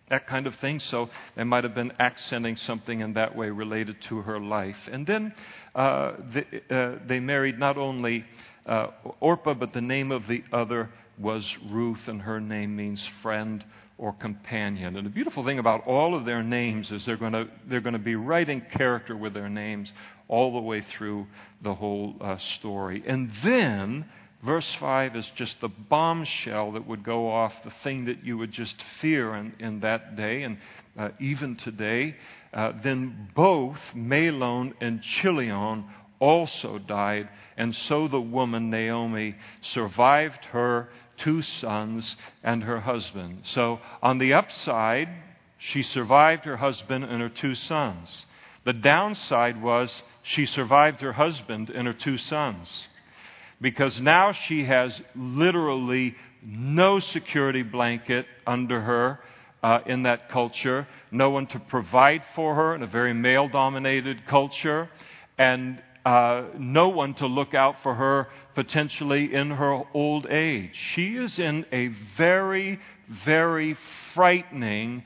[0.09, 0.81] that kind of thing.
[0.81, 4.89] So they might have been accenting something in that way related to her life.
[4.91, 5.33] And then
[5.73, 8.25] uh, the, uh, they married not only
[8.65, 8.87] uh,
[9.21, 13.63] Orpah, but the name of the other was Ruth, and her name means friend
[13.97, 14.97] or companion.
[14.97, 17.93] And the beautiful thing about all of their names is they're going to, they're going
[17.93, 19.91] to be right in character with their names
[20.27, 21.27] all the way through
[21.61, 23.03] the whole uh, story.
[23.07, 24.05] And then,
[24.43, 28.51] verse 5 is just the bombshell that would go off, the thing that you would
[28.51, 30.57] just fear in, in that day and
[30.97, 32.15] uh, even today.
[32.53, 35.85] Uh, then both Mahlon and Chilion
[36.19, 43.39] also died, and so the woman, Naomi, survived her two sons and her husband.
[43.43, 45.09] So, on the upside,
[45.57, 48.25] she survived her husband and her two sons.
[48.65, 52.87] The downside was she survived her husband and her two sons.
[53.61, 59.19] Because now she has literally no security blanket under her
[59.63, 64.27] uh, in that culture, no one to provide for her in a very male dominated
[64.27, 64.89] culture,
[65.37, 70.71] and uh, no one to look out for her potentially in her old age.
[70.93, 72.79] She is in a very,
[73.25, 73.75] very
[74.13, 75.03] frightening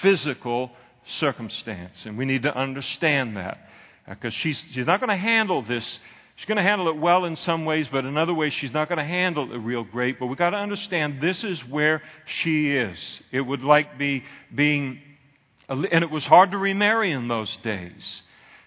[0.00, 0.70] physical
[1.06, 3.66] circumstance, and we need to understand that
[4.06, 5.98] because she's, she's not going to handle this.
[6.36, 8.88] She's going to handle it well in some ways, but in other ways, she's not
[8.88, 10.18] going to handle it real great.
[10.18, 13.22] But we've got to understand this is where she is.
[13.30, 14.98] It would like be being,
[15.68, 18.22] and it was hard to remarry in those days.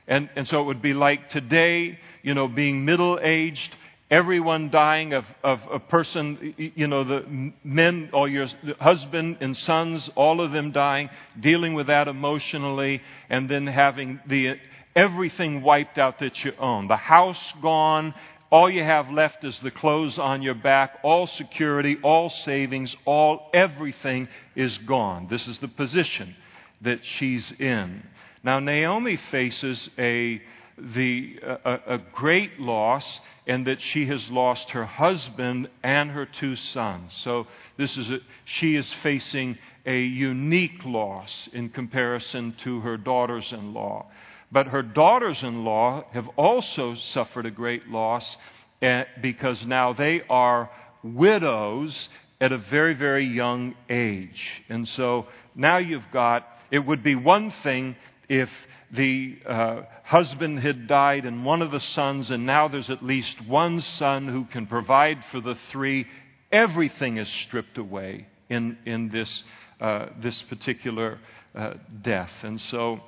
[0.07, 3.75] And, and so it would be like today, you know, being middle aged,
[4.11, 8.47] everyone dying of, of a person, you know, the men, all your
[8.79, 14.55] husband and sons, all of them dying, dealing with that emotionally, and then having the
[14.95, 16.87] everything wiped out that you own.
[16.87, 18.13] The house gone.
[18.51, 23.49] All you have left is the clothes on your back, all security, all savings, all
[23.53, 25.27] everything is gone.
[25.29, 26.35] This is the position
[26.81, 28.03] that she's in.
[28.45, 30.39] Now, Naomi faces a,
[30.77, 36.55] the, a, a great loss in that she has lost her husband and her two
[36.55, 37.11] sons.
[37.23, 43.51] So, this is a, she is facing a unique loss in comparison to her daughters
[43.51, 44.05] in law.
[44.51, 48.37] But her daughters in law have also suffered a great loss
[48.79, 50.69] eh, because now they are
[51.03, 54.61] widows at a very, very young age.
[54.69, 57.95] And so now you've got, it would be one thing
[58.29, 58.49] if
[58.91, 63.45] the uh, husband had died and one of the sons, and now there's at least
[63.47, 66.07] one son who can provide for the three.
[66.51, 69.43] Everything is stripped away in, in this,
[69.81, 71.19] uh, this particular
[71.55, 72.31] uh, death.
[72.43, 72.99] And so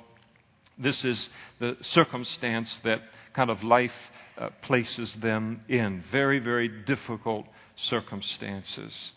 [0.78, 1.28] this is
[1.58, 3.02] the circumstance that
[3.34, 3.94] kind of life
[4.36, 6.02] uh, places them in.
[6.10, 9.12] Very, very difficult circumstances.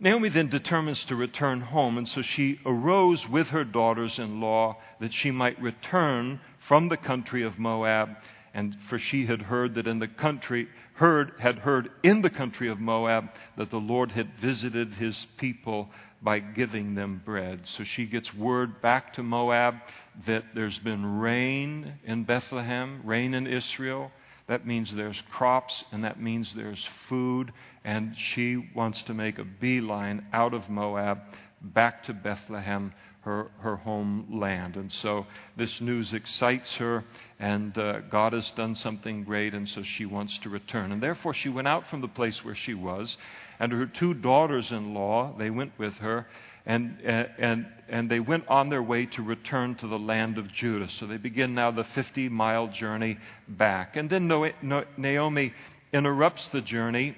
[0.00, 4.76] Naomi then determines to return home, and so she arose with her daughters in law
[5.00, 8.16] that she might return from the country of Moab.
[8.52, 12.68] And for she had heard that in the country, heard, had heard in the country
[12.68, 15.90] of Moab that the Lord had visited his people
[16.22, 17.66] by giving them bread.
[17.66, 19.74] So she gets word back to Moab
[20.26, 24.12] that there's been rain in Bethlehem, rain in Israel.
[24.46, 27.52] That means there's crops and that means there's food.
[27.84, 31.18] And she wants to make a beeline out of Moab
[31.60, 34.76] back to Bethlehem, her, her homeland.
[34.76, 35.26] And so
[35.56, 37.04] this news excites her,
[37.38, 40.92] and uh, God has done something great, and so she wants to return.
[40.92, 43.16] And therefore, she went out from the place where she was,
[43.58, 46.26] and her two daughters in law, they went with her
[46.66, 50.50] and, uh, and, and they went on their way to return to the land of
[50.50, 50.88] Judah.
[50.88, 53.96] So they begin now the 50 mile journey back.
[53.96, 54.28] And then
[54.96, 55.52] Naomi
[55.92, 57.16] interrupts the journey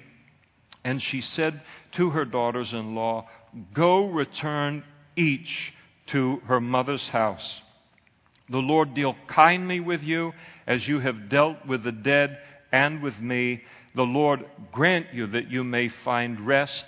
[0.83, 1.61] and she said
[1.93, 3.27] to her daughters in law,
[3.73, 4.83] Go return
[5.15, 5.73] each
[6.07, 7.61] to her mother's house.
[8.49, 10.33] The Lord deal kindly with you
[10.65, 12.37] as you have dealt with the dead
[12.71, 13.63] and with me.
[13.95, 16.85] The Lord grant you that you may find rest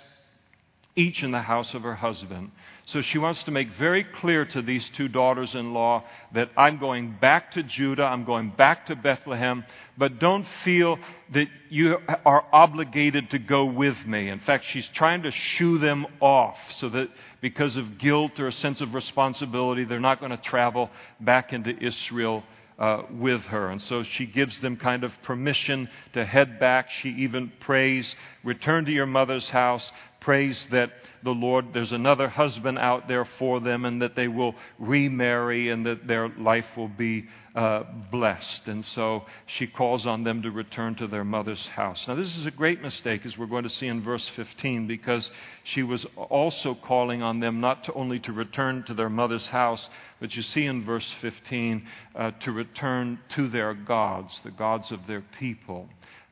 [1.00, 2.50] each in the house of her husband.
[2.84, 6.78] So she wants to make very clear to these two daughters in law that I'm
[6.78, 9.64] going back to Judah, I'm going back to Bethlehem,
[9.96, 10.98] but don't feel
[11.32, 14.28] that you are obligated to go with me.
[14.28, 17.08] In fact, she's trying to shoo them off so that
[17.40, 21.70] because of guilt or a sense of responsibility, they're not going to travel back into
[21.82, 22.42] Israel
[22.80, 23.68] uh, with her.
[23.68, 26.90] And so she gives them kind of permission to head back.
[26.90, 29.92] She even prays, Return to your mother's house.
[30.20, 30.90] Prays that
[31.22, 35.84] the Lord, there's another husband out there for them and that they will remarry and
[35.84, 38.68] that their life will be uh, blessed.
[38.68, 42.06] And so she calls on them to return to their mother's house.
[42.08, 45.30] Now, this is a great mistake, as we're going to see in verse 15, because
[45.64, 49.88] she was also calling on them not to only to return to their mother's house,
[50.20, 55.06] but you see in verse 15 uh, to return to their gods, the gods of
[55.06, 55.88] their people,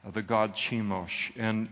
[0.06, 1.32] uh, the god Chemosh.
[1.36, 1.68] And,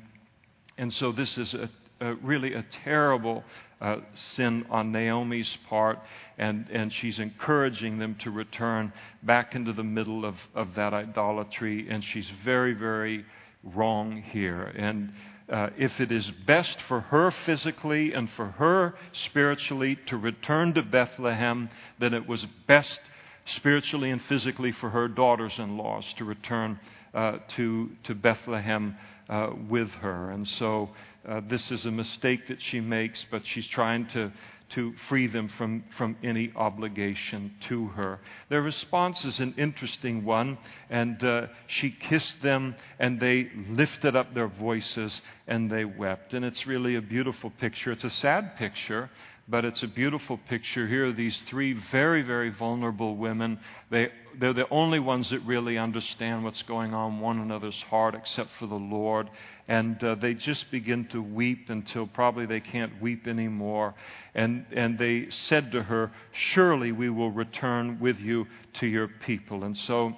[0.76, 1.70] and so this is a
[2.00, 3.44] uh, really a terrible
[3.80, 5.98] uh, sin on Naomi's part,
[6.38, 11.86] and, and she's encouraging them to return back into the middle of, of that idolatry,
[11.88, 13.24] and she's very, very
[13.62, 14.62] wrong here.
[14.62, 15.12] And
[15.48, 20.82] uh, if it is best for her physically and for her spiritually to return to
[20.82, 23.00] Bethlehem, then it was best
[23.44, 26.80] spiritually and physically for her daughters in laws to return
[27.14, 28.96] uh, to, to Bethlehem
[29.28, 30.30] uh, with her.
[30.30, 30.90] And so
[31.28, 34.32] uh, this is a mistake that she makes, but she's trying to,
[34.70, 38.20] to free them from, from any obligation to her.
[38.48, 40.58] Their response is an interesting one,
[40.88, 46.34] and uh, she kissed them, and they lifted up their voices and they wept.
[46.34, 47.92] And it's really a beautiful picture.
[47.92, 49.10] It's a sad picture,
[49.48, 50.88] but it's a beautiful picture.
[50.88, 53.60] Here are these three very, very vulnerable women.
[53.90, 58.16] They, they're the only ones that really understand what's going on in one another's heart,
[58.16, 59.30] except for the Lord.
[59.68, 63.94] And uh, they just begin to weep until probably they can't weep anymore.
[64.34, 69.62] And, and they said to her, Surely we will return with you to your people.
[69.62, 70.16] And so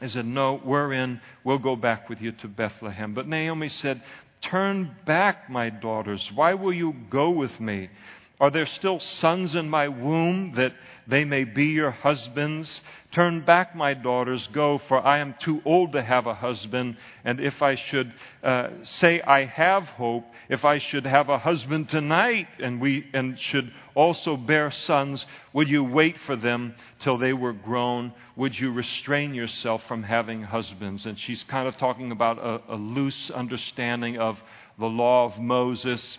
[0.00, 1.20] they said, No, we're in.
[1.44, 3.12] We'll go back with you to Bethlehem.
[3.12, 4.02] But Naomi said,
[4.40, 6.30] Turn back, my daughters.
[6.34, 7.90] Why will you go with me?
[8.40, 10.72] Are there still sons in my womb that
[11.06, 12.82] they may be your husbands?
[13.12, 16.96] Turn back, my daughters, go, for I am too old to have a husband.
[17.24, 21.90] And if I should uh, say I have hope, if I should have a husband
[21.90, 27.32] tonight and, we, and should also bear sons, would you wait for them till they
[27.32, 28.12] were grown?
[28.34, 31.06] Would you restrain yourself from having husbands?
[31.06, 34.42] And she's kind of talking about a, a loose understanding of
[34.76, 36.18] the law of Moses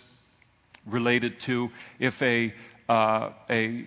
[0.86, 2.54] related to if a,
[2.88, 3.84] uh, a,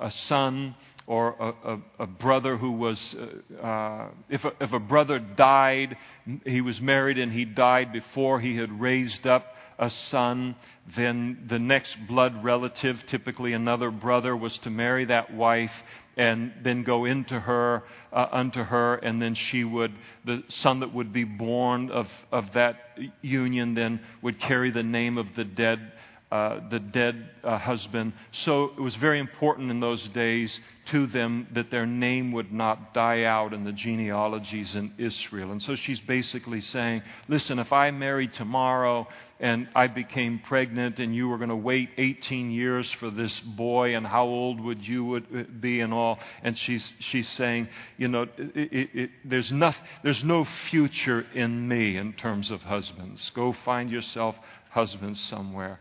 [0.00, 0.74] a son
[1.06, 5.96] or a, a, a, brother who was, uh, uh, if, a, if a brother died,
[6.44, 10.56] he was married and he died before he had raised up a son,
[10.96, 15.72] then the next blood relative, typically another brother, was to marry that wife
[16.16, 17.82] and then go into her,
[18.12, 19.92] uh, unto her, and then she would,
[20.24, 22.76] the son that would be born of, of that
[23.20, 25.92] union then would carry the name of the dead
[26.32, 28.12] uh, the dead uh, husband.
[28.32, 32.92] So it was very important in those days to them that their name would not
[32.92, 35.52] die out in the genealogies in Israel.
[35.52, 39.06] And so she's basically saying, listen, if I married tomorrow
[39.38, 43.94] and I became pregnant and you were going to wait 18 years for this boy
[43.94, 47.68] and how old would you would uh, be and all and she's she's saying
[47.98, 49.72] you know it, it, it, there's no,
[50.02, 54.36] there's no future in me in terms of husbands go find yourself
[54.70, 55.78] husbands somewhere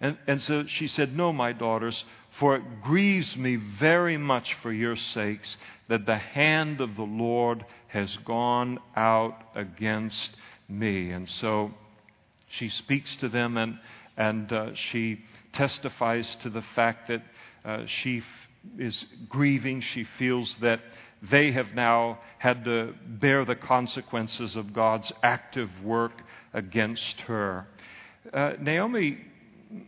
[0.00, 2.04] and, and so she said, No, my daughters,
[2.38, 5.56] for it grieves me very much for your sakes
[5.88, 10.36] that the hand of the Lord has gone out against
[10.68, 11.10] me.
[11.10, 11.72] And so
[12.48, 13.78] she speaks to them and,
[14.16, 17.22] and uh, she testifies to the fact that
[17.64, 18.24] uh, she f-
[18.78, 19.80] is grieving.
[19.80, 20.80] She feels that
[21.22, 26.22] they have now had to bear the consequences of God's active work
[26.54, 27.66] against her.
[28.32, 29.18] Uh, Naomi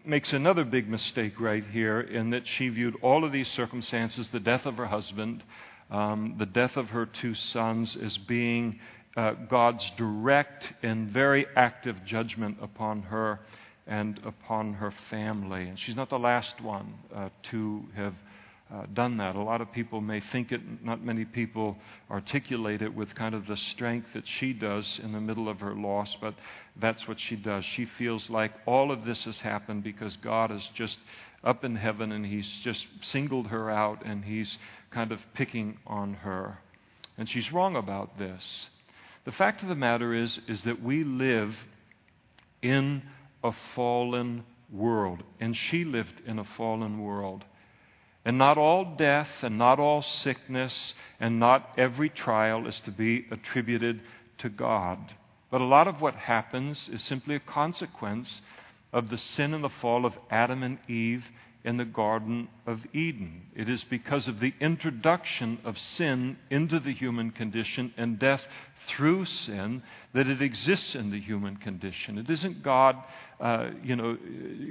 [0.05, 4.41] makes another big mistake right here in that she viewed all of these circumstances the
[4.41, 5.43] death of her husband,
[5.91, 8.79] um, the death of her two sons as being
[9.17, 13.41] uh, God's direct and very active judgment upon her
[13.87, 15.69] and upon her family.
[15.69, 18.15] And she's not the last one uh, to have
[18.73, 19.35] uh, done that.
[19.35, 21.77] A lot of people may think it, not many people
[22.11, 25.75] articulate it with kind of the strength that she does in the middle of her
[25.75, 26.35] loss, but
[26.77, 27.65] that's what she does.
[27.65, 30.99] She feels like all of this has happened because God is just
[31.43, 34.57] up in heaven and He's just singled her out and He's
[34.91, 36.59] kind of picking on her.
[37.19, 38.69] And she's wrong about this.
[39.25, 41.55] The fact of the matter is, is that we live
[42.63, 43.03] in
[43.43, 47.45] a fallen world, and she lived in a fallen world.
[48.25, 53.27] And not all death and not all sickness and not every trial is to be
[53.31, 54.01] attributed
[54.39, 54.99] to God.
[55.51, 58.41] But a lot of what happens is simply a consequence
[58.93, 61.25] of the sin and the fall of Adam and Eve
[61.63, 63.43] in the Garden of Eden.
[63.55, 68.43] It is because of the introduction of sin into the human condition and death
[68.87, 69.83] through sin
[70.15, 72.17] that it exists in the human condition.
[72.17, 72.97] It isn't God,
[73.39, 74.17] uh, you know,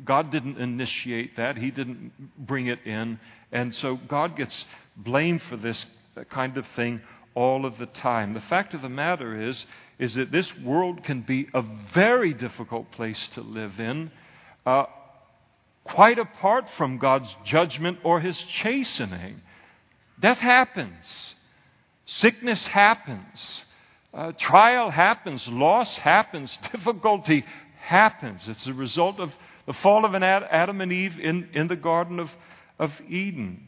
[0.04, 3.20] God didn't initiate that, He didn't bring it in.
[3.52, 5.86] And so God gets blamed for this
[6.30, 7.02] kind of thing
[7.36, 8.34] all of the time.
[8.34, 9.66] The fact of the matter is,
[9.98, 14.12] is that this world can be a very difficult place to live in.
[14.66, 14.86] Uh,
[15.84, 19.42] quite apart from God's judgment or his chastening.
[20.20, 21.36] Death happens,
[22.06, 23.66] sickness happens,
[24.14, 27.46] uh, trial happens, loss happens, difficulty
[27.80, 28.48] happens.
[28.48, 29.34] It's a result of
[29.66, 32.30] the fall of an Adam and Eve in, in the Garden of,
[32.80, 33.68] of Eden.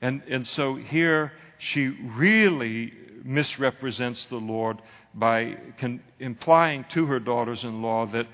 [0.00, 2.92] And, and so here she really
[3.24, 4.80] misrepresents the Lord
[5.14, 8.26] by con- implying to her daughters in law that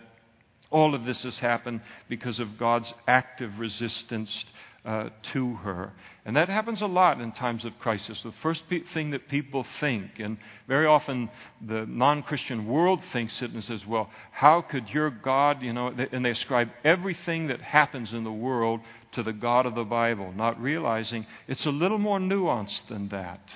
[0.70, 4.44] all of this has happened because of God's active resistance
[4.88, 5.92] uh, to her.
[6.24, 8.22] And that happens a lot in times of crisis.
[8.22, 11.28] The first pe- thing that people think, and very often
[11.60, 15.88] the non Christian world thinks it and says, well, how could your God, you know,
[15.88, 18.80] and they ascribe everything that happens in the world
[19.12, 23.52] to the God of the Bible, not realizing it's a little more nuanced than that.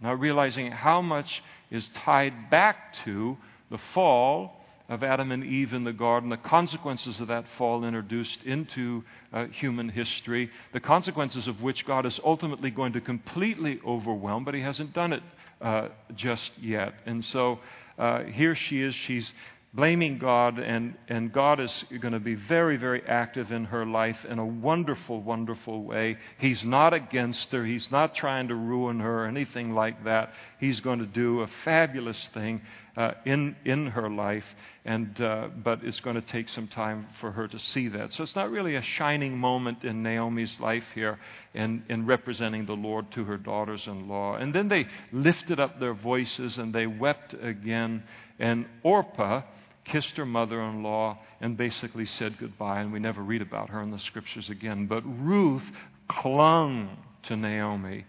[0.00, 1.42] Not realizing how much
[1.72, 3.36] is tied back to
[3.72, 8.42] the fall of Adam and Eve in the garden, the consequences of that fall introduced
[8.44, 14.44] into uh, human history, the consequences of which God is ultimately going to completely overwhelm,
[14.44, 15.22] but He hasn't done it
[15.60, 16.94] uh, just yet.
[17.06, 17.60] And so
[17.98, 19.32] uh, here she is, she's
[19.74, 24.24] blaming God, and, and God is going to be very, very active in her life
[24.24, 26.16] in a wonderful, wonderful way.
[26.38, 30.30] He's not against her, He's not trying to ruin her or anything like that.
[30.60, 32.62] He's going to do a fabulous thing
[32.96, 34.44] uh, in, in her life,
[34.84, 38.12] and, uh, but it's going to take some time for her to see that.
[38.12, 41.18] So it's not really a shining moment in Naomi's life here
[41.52, 44.36] in, in representing the Lord to her daughters in law.
[44.36, 48.04] And then they lifted up their voices and they wept again.
[48.38, 49.42] And Orpah,
[49.84, 52.80] kissed her mother in law, and basically said goodbye.
[52.80, 54.86] And we never read about her in the scriptures again.
[54.86, 55.64] But Ruth
[56.08, 58.04] clung to Naomi.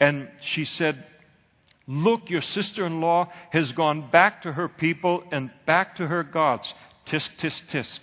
[0.00, 1.04] And she said,
[1.86, 6.22] Look, your sister in law has gone back to her people and back to her
[6.22, 6.72] gods.
[7.06, 8.00] Tisk, tisk, tisk.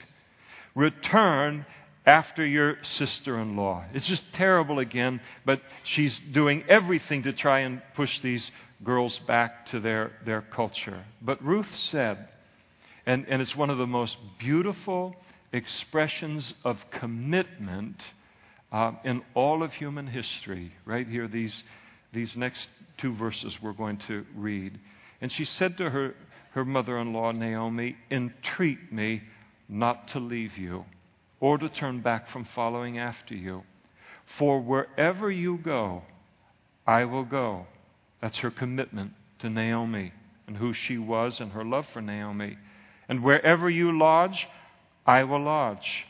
[0.76, 1.66] Return
[2.06, 3.84] after your sister in law.
[3.94, 8.52] It's just terrible again, but she's doing everything to try and push these
[8.84, 11.04] girls back to their, their culture.
[11.22, 12.28] But Ruth said,
[13.06, 15.16] and, and it's one of the most beautiful
[15.54, 18.02] expressions of commitment
[18.72, 20.74] uh, in all of human history.
[20.86, 21.64] Right here, these,
[22.14, 24.80] these next two verses we're going to read.
[25.20, 26.16] And she said to her,
[26.52, 29.24] her mother in law, Naomi, Entreat me
[29.68, 30.86] not to leave you
[31.40, 33.64] or to turn back from following after you.
[34.38, 36.04] For wherever you go,
[36.86, 37.66] I will go.
[38.22, 40.14] That's her commitment to Naomi
[40.48, 42.58] and who she was and her love for Naomi.
[43.12, 44.48] And wherever you lodge,
[45.06, 46.06] I will lodge.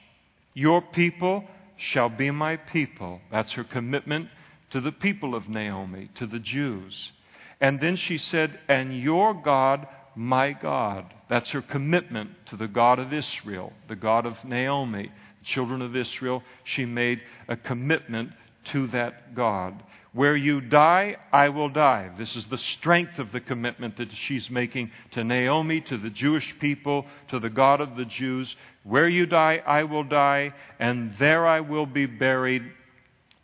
[0.54, 1.44] Your people
[1.76, 3.22] shall be my people.
[3.32, 4.30] That's her commitment
[4.70, 7.12] to the people of Naomi, to the Jews.
[7.60, 11.12] And then she said, And your God, my God.
[11.28, 15.96] That's her commitment to the God of Israel, the God of Naomi, the children of
[15.96, 16.44] Israel.
[16.66, 18.30] She made a commitment
[18.66, 19.82] to that God.
[20.14, 22.12] Where you die, I will die.
[22.18, 26.54] This is the strength of the commitment that she's making to Naomi, to the Jewish
[26.60, 28.54] people, to the God of the Jews.
[28.84, 32.64] Where you die, I will die, and there I will be buried.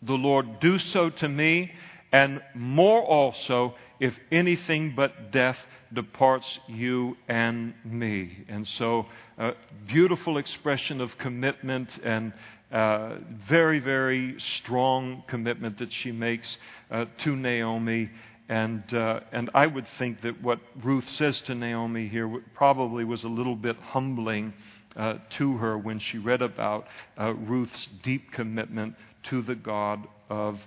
[0.01, 1.71] The Lord do so to me,
[2.11, 5.57] and more also, if anything but death
[5.93, 8.45] departs you and me.
[8.49, 9.05] And so,
[9.37, 9.53] a
[9.87, 12.33] beautiful expression of commitment and
[12.71, 13.15] uh,
[13.47, 16.57] very, very strong commitment that she makes
[16.91, 18.09] uh, to Naomi.
[18.49, 23.23] And, uh, and I would think that what Ruth says to Naomi here probably was
[23.23, 24.53] a little bit humbling
[24.95, 26.87] uh, to her when she read about
[27.19, 30.59] uh, Ruth's deep commitment to the God of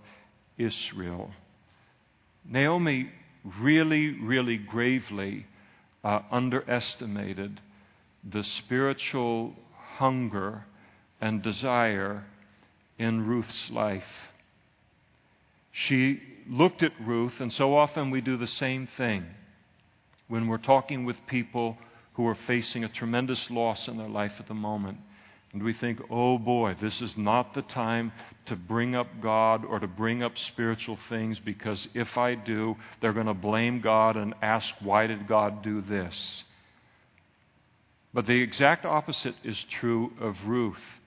[0.56, 1.30] Israel.
[2.44, 3.10] Naomi
[3.58, 5.46] really, really gravely
[6.04, 7.60] uh, underestimated
[8.24, 9.54] the spiritual
[9.96, 10.64] hunger
[11.20, 12.24] and desire
[12.98, 14.30] in Ruth's life.
[15.72, 19.24] She looked at Ruth, and so often we do the same thing
[20.28, 21.76] when we're talking with people
[22.14, 24.98] who are facing a tremendous loss in their life at the moment.
[25.52, 28.12] And we think, oh boy, this is not the time
[28.46, 33.12] to bring up God or to bring up spiritual things because if I do, they're
[33.12, 36.44] going to blame God and ask, why did God do this?
[38.14, 40.99] But the exact opposite is true of Ruth.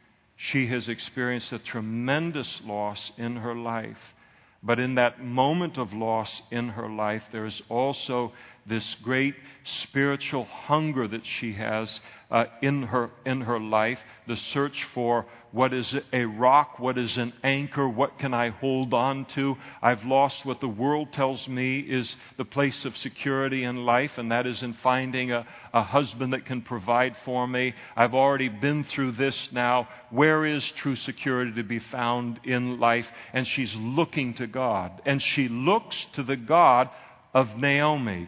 [0.44, 4.14] She has experienced a tremendous loss in her life.
[4.62, 8.34] But in that moment of loss in her life, there is also
[8.66, 14.84] this great spiritual hunger that she has uh, in, her, in her life, the search
[14.94, 19.56] for what is a rock, what is an anchor, what can I hold on to.
[19.84, 24.32] I've lost what the world tells me is the place of security in life, and
[24.32, 27.76] that is in finding a, a husband that can provide for me.
[27.96, 29.88] I've already been through this now.
[30.10, 33.06] Where is true security to be found in life?
[33.32, 36.90] And she's looking to God, and she looks to the God
[37.32, 38.28] of Naomi.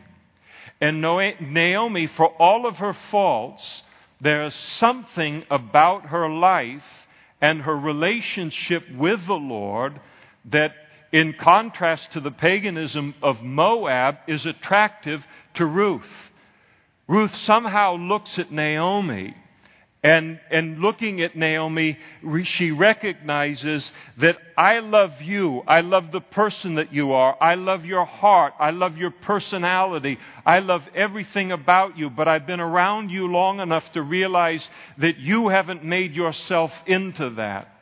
[0.80, 3.82] And Naomi, for all of her faults,
[4.21, 6.84] there's something about her life
[7.41, 9.99] and her relationship with the Lord
[10.45, 10.71] that,
[11.11, 15.25] in contrast to the paganism of Moab, is attractive
[15.55, 16.31] to Ruth.
[17.07, 19.36] Ruth somehow looks at Naomi
[20.06, 21.97] and, and looking at Naomi,
[22.43, 25.64] she recognizes that I love you.
[25.66, 27.36] I love the person that you are.
[27.41, 28.53] I love your heart.
[28.60, 30.20] I love your personality.
[30.45, 32.12] I love everything about you.
[32.12, 37.32] But I've been around you long enough to realize that you haven't made yourself into
[37.32, 37.74] that.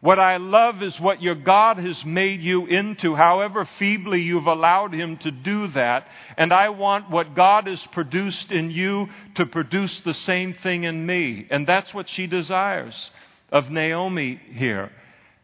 [0.00, 4.92] What I love is what your God has made you into, however feebly you've allowed
[4.92, 6.06] Him to do that.
[6.36, 11.06] And I want what God has produced in you to produce the same thing in
[11.06, 11.46] me.
[11.50, 13.10] And that's what she desires
[13.50, 14.92] of Naomi here.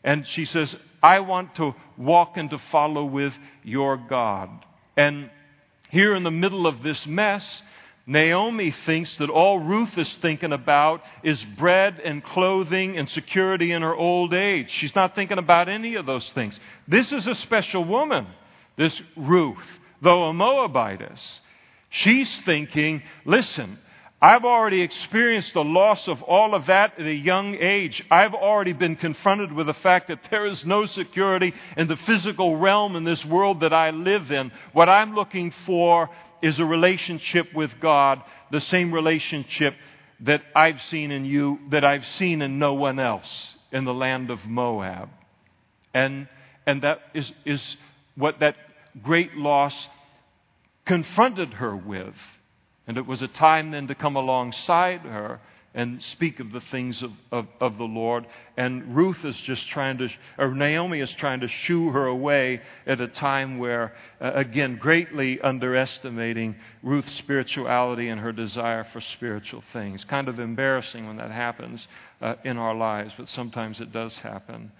[0.04, 3.32] And she says, I want to walk and to follow with
[3.64, 4.50] your God.
[4.96, 5.30] And
[5.90, 7.62] here in the middle of this mess,
[8.06, 13.82] Naomi thinks that all Ruth is thinking about is bread and clothing and security in
[13.82, 14.70] her old age.
[14.70, 16.58] She's not thinking about any of those things.
[16.88, 18.26] This is a special woman,
[18.76, 19.64] this Ruth,
[20.00, 21.40] though a Moabitess.
[21.90, 23.78] She's thinking, listen,
[24.20, 28.04] I've already experienced the loss of all of that at a young age.
[28.08, 32.56] I've already been confronted with the fact that there is no security in the physical
[32.56, 34.52] realm in this world that I live in.
[34.72, 36.08] What I'm looking for
[36.42, 38.20] is a relationship with God,
[38.50, 39.74] the same relationship
[40.20, 44.30] that I've seen in you, that I've seen in no one else in the land
[44.30, 45.08] of Moab.
[45.94, 46.28] And,
[46.66, 47.76] and that is, is
[48.16, 48.56] what that
[49.02, 49.88] great loss
[50.84, 52.14] confronted her with.
[52.86, 55.40] And it was a time then to come alongside her
[55.74, 58.26] and speak of the things of, of, of, the Lord.
[58.56, 63.00] And Ruth is just trying to, or Naomi is trying to shoo her away at
[63.00, 70.04] a time where, uh, again, greatly underestimating Ruth's spirituality and her desire for spiritual things.
[70.04, 71.88] Kind of embarrassing when that happens
[72.20, 74.72] uh, in our lives, but sometimes it does happen.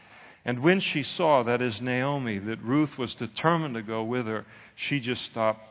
[0.44, 4.44] And when she saw, that is Naomi, that Ruth was determined to go with her,
[4.74, 5.68] she just stopped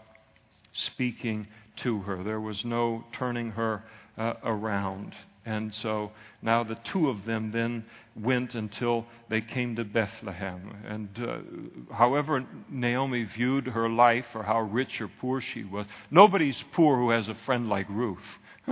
[0.73, 1.47] speaking
[1.77, 2.23] to her.
[2.23, 3.83] There was no turning her
[4.17, 5.15] uh, around.
[5.45, 6.11] And so
[6.41, 10.75] now the two of them then went until they came to Bethlehem.
[10.87, 11.39] And uh,
[11.93, 17.09] however Naomi viewed her life or how rich or poor she was, nobody's poor who
[17.09, 18.19] has a friend like Ruth.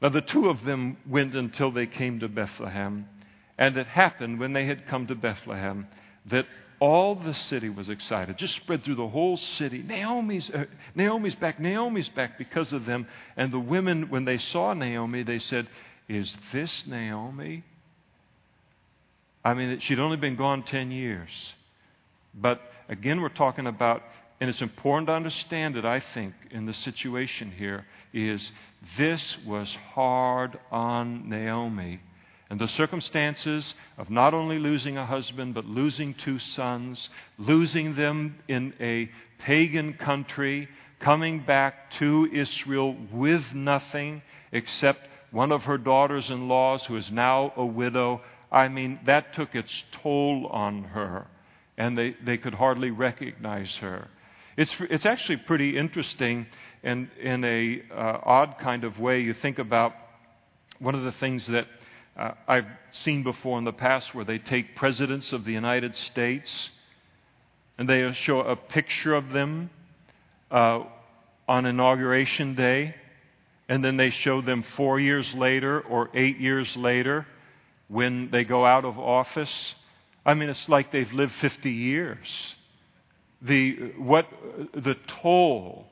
[0.00, 3.06] now the two of them went until they came to Bethlehem.
[3.58, 5.86] And it happened when they had come to Bethlehem
[6.30, 6.46] that
[6.80, 9.82] all the city was excited, just spread through the whole city.
[9.82, 10.64] Naomi's, uh,
[10.94, 13.06] Naomi's back, Naomi's back because of them.
[13.36, 15.68] And the women, when they saw Naomi, they said,
[16.08, 17.64] Is this Naomi?
[19.44, 21.54] I mean, she'd only been gone 10 years.
[22.34, 24.02] But again, we're talking about,
[24.40, 28.52] and it's important to understand it, I think, in the situation here, is
[28.96, 32.00] this was hard on Naomi
[32.50, 38.40] and the circumstances of not only losing a husband, but losing two sons, losing them
[38.48, 44.20] in a pagan country, coming back to Israel with nothing
[44.50, 48.20] except one of her daughters in laws who is now a widow.
[48.50, 51.28] I mean, that took its toll on her,
[51.78, 54.08] and they, they could hardly recognize her.
[54.56, 56.46] It's, it's actually pretty interesting
[56.82, 59.20] and in a uh, odd kind of way.
[59.20, 59.92] You think about
[60.80, 61.66] one of the things that
[62.20, 66.70] uh, I've seen before in the past where they take presidents of the United States
[67.78, 69.70] and they show a picture of them
[70.50, 70.82] uh,
[71.48, 72.94] on Inauguration Day,
[73.70, 77.26] and then they show them four years later or eight years later
[77.88, 79.74] when they go out of office.
[80.26, 82.54] I mean, it's like they've lived 50 years.
[83.40, 84.26] The, what,
[84.74, 85.86] the toll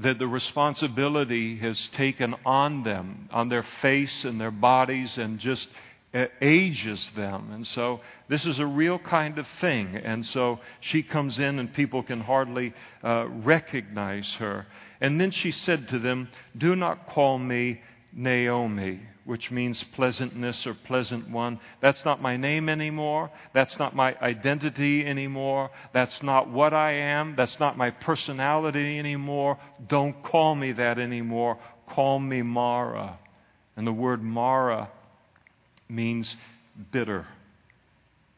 [0.00, 5.68] that the responsibility has taken on them, on their face and their bodies, and just
[6.40, 7.50] ages them.
[7.52, 9.96] And so this is a real kind of thing.
[9.96, 12.72] And so she comes in, and people can hardly
[13.04, 14.66] uh, recognize her.
[15.00, 17.80] And then she said to them, Do not call me
[18.12, 21.60] Naomi, which means pleasantness or pleasant one.
[21.80, 23.30] That's not my name anymore.
[23.54, 25.70] That's not my identity anymore.
[25.92, 27.34] That's not what I am.
[27.36, 29.58] That's not my personality anymore.
[29.88, 31.58] Don't call me that anymore.
[31.88, 33.18] Call me Mara.
[33.76, 34.90] And the word Mara
[35.88, 36.36] means
[36.92, 37.26] bitter.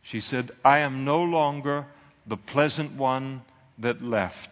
[0.03, 1.87] She said, I am no longer
[2.27, 3.43] the pleasant one
[3.79, 4.51] that left.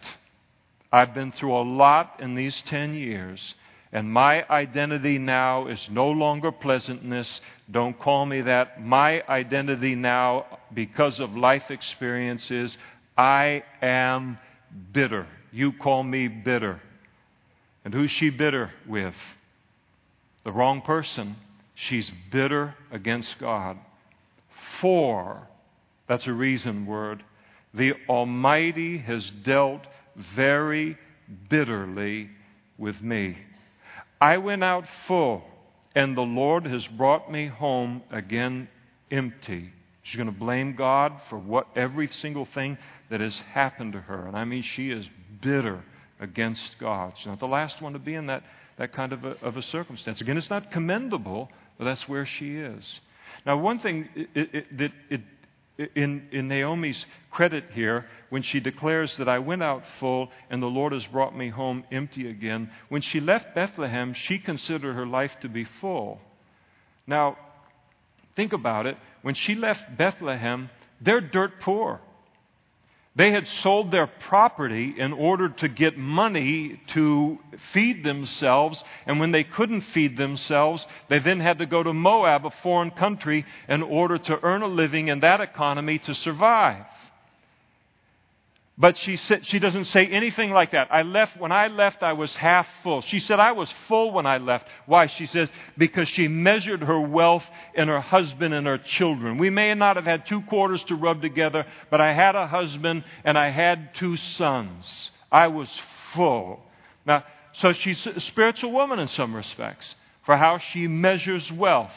[0.91, 3.55] I've been through a lot in these 10 years.
[3.93, 7.41] And my identity now is no longer pleasantness.
[7.69, 8.81] Don't call me that.
[8.81, 12.77] My identity now, because of life experiences,
[13.17, 14.37] I am
[14.93, 15.27] bitter.
[15.51, 16.81] You call me bitter.
[17.83, 19.15] And who's she bitter with?
[20.45, 21.35] The wrong person.
[21.75, 23.77] She's bitter against God.
[24.79, 25.47] For,
[26.07, 27.23] that's a reason word,
[27.73, 29.85] the Almighty has dealt
[30.15, 30.97] very
[31.49, 32.29] bitterly
[32.77, 33.37] with me.
[34.21, 35.43] I went out full,
[35.95, 38.69] and the Lord has brought me home again
[39.09, 39.73] empty.
[40.03, 42.77] She's going to blame God for what every single thing
[43.09, 44.27] that has happened to her.
[44.27, 45.09] And I mean, she is
[45.41, 45.83] bitter
[46.19, 47.13] against God.
[47.17, 48.43] She's not the last one to be in that,
[48.77, 50.21] that kind of a, of a circumstance.
[50.21, 51.49] Again, it's not commendable,
[51.79, 53.01] but that's where she is.
[53.45, 55.21] Now, one thing that it,
[55.77, 60.67] in, in Naomi's credit here, when she declares that I went out full and the
[60.67, 65.33] Lord has brought me home empty again, when she left Bethlehem, she considered her life
[65.41, 66.19] to be full.
[67.07, 67.37] Now,
[68.35, 68.97] think about it.
[69.21, 70.69] When she left Bethlehem,
[70.99, 71.99] they're dirt poor.
[73.13, 77.39] They had sold their property in order to get money to
[77.73, 82.45] feed themselves, and when they couldn't feed themselves, they then had to go to Moab,
[82.45, 86.85] a foreign country, in order to earn a living in that economy to survive.
[88.81, 90.87] But she, said, she doesn't say anything like that.
[90.91, 93.01] I left, when I left, I was half full.
[93.01, 94.67] She said, I was full when I left.
[94.87, 95.05] Why?
[95.05, 99.37] She says, because she measured her wealth in her husband and her children.
[99.37, 103.03] We may not have had two quarters to rub together, but I had a husband
[103.23, 105.11] and I had two sons.
[105.31, 105.71] I was
[106.13, 106.59] full.
[107.05, 107.23] Now,
[107.53, 109.93] so she's a spiritual woman in some respects
[110.25, 111.93] for how she measures wealth.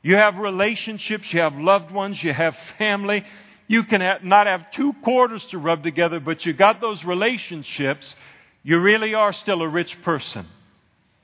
[0.00, 3.26] You have relationships, you have loved ones, you have family.
[3.68, 8.16] You can have, not have two quarters to rub together, but you got those relationships.
[8.62, 10.46] You really are still a rich person.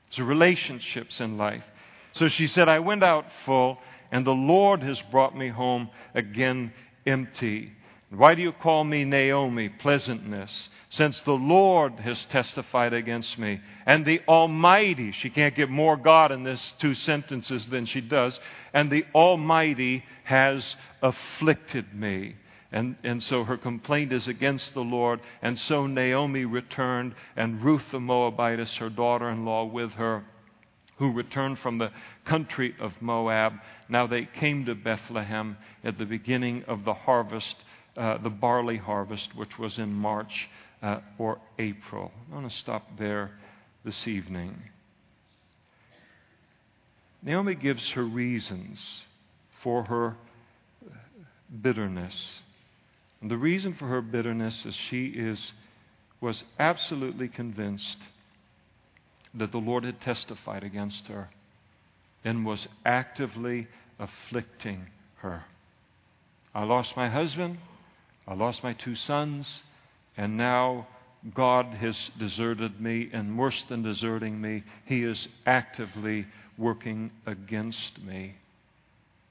[0.07, 1.63] It's relationships in life.
[2.13, 3.79] So she said, I went out full,
[4.11, 6.71] and the Lord has brought me home again
[7.05, 7.73] empty.
[8.11, 10.69] Why do you call me Naomi, pleasantness?
[10.89, 16.31] Since the Lord has testified against me, and the Almighty, she can't get more God
[16.31, 18.39] in this two sentences than she does,
[18.73, 22.35] and the Almighty has afflicted me.
[22.71, 25.21] And, and so her complaint is against the Lord.
[25.41, 30.25] And so Naomi returned, and Ruth the Moabitess, her daughter in law, with her,
[30.97, 31.91] who returned from the
[32.25, 33.53] country of Moab.
[33.87, 37.63] Now they came to Bethlehem at the beginning of the harvest,
[37.95, 40.49] uh, the barley harvest, which was in March
[40.85, 42.11] uh, or April.
[42.31, 43.31] I want to stop there
[43.83, 44.55] this evening.
[47.23, 49.05] Naomi gives her reasons
[49.63, 50.15] for her
[51.61, 52.39] bitterness.
[53.19, 55.53] And the reason for her bitterness is she is,
[56.21, 57.97] was absolutely convinced
[59.33, 61.29] that the Lord had testified against her
[62.23, 63.67] and was actively
[63.97, 65.45] afflicting her.
[66.53, 67.57] I lost my husband,
[68.27, 69.63] I lost my two sons,
[70.17, 70.87] and now
[71.33, 78.35] God has deserted me, and worse than deserting me, He is actively working against me.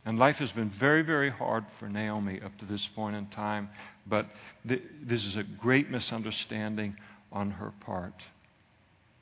[0.05, 3.71] And life has been very, very hard for Naomi up to this point in time,
[4.07, 4.27] but
[4.69, 6.97] th- this is a great misunderstanding
[7.33, 8.23] on her part.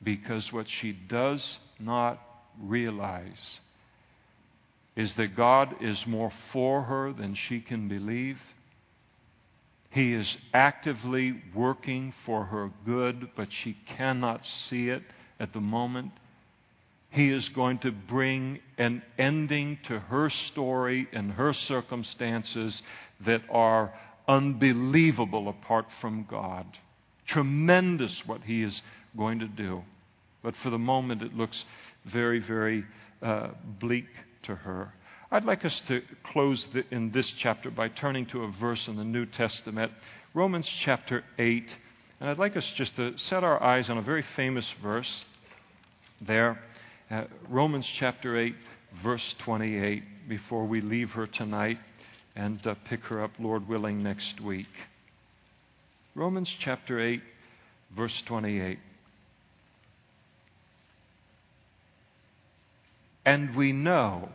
[0.03, 2.21] Because what she does not
[2.61, 3.61] realize
[4.97, 8.41] is that God is more for her than she can believe.
[9.93, 15.03] He is actively working for her good, but she cannot see it
[15.39, 16.13] at the moment.
[17.11, 22.83] He is going to bring an ending to her story and her circumstances
[23.21, 23.93] that are
[24.27, 26.67] unbelievable apart from God.
[27.27, 28.81] Tremendous what He is
[29.15, 29.83] going to do.
[30.43, 31.67] But for the moment, it looks
[32.07, 32.87] very, very
[33.21, 34.09] uh, bleak
[34.45, 34.95] to her.
[35.33, 38.97] I'd like us to close the, in this chapter by turning to a verse in
[38.97, 39.91] the New Testament,
[40.35, 41.75] Romans chapter 8.
[42.21, 45.25] And I'd like us just to set our eyes on a very famous verse
[46.21, 46.63] there
[47.11, 48.55] uh, Romans chapter 8,
[49.03, 51.79] verse 28, before we leave her tonight
[52.37, 54.69] and uh, pick her up, Lord willing, next week.
[56.15, 57.23] Romans chapter 8,
[57.97, 58.79] verse 28.
[63.25, 64.29] And we know,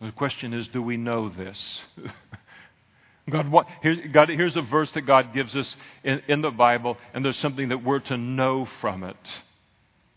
[0.00, 1.82] the question is, do we know this?
[3.30, 6.96] God, what, here's, God, here's a verse that God gives us in, in the Bible,
[7.14, 9.16] and there's something that we're to know from it.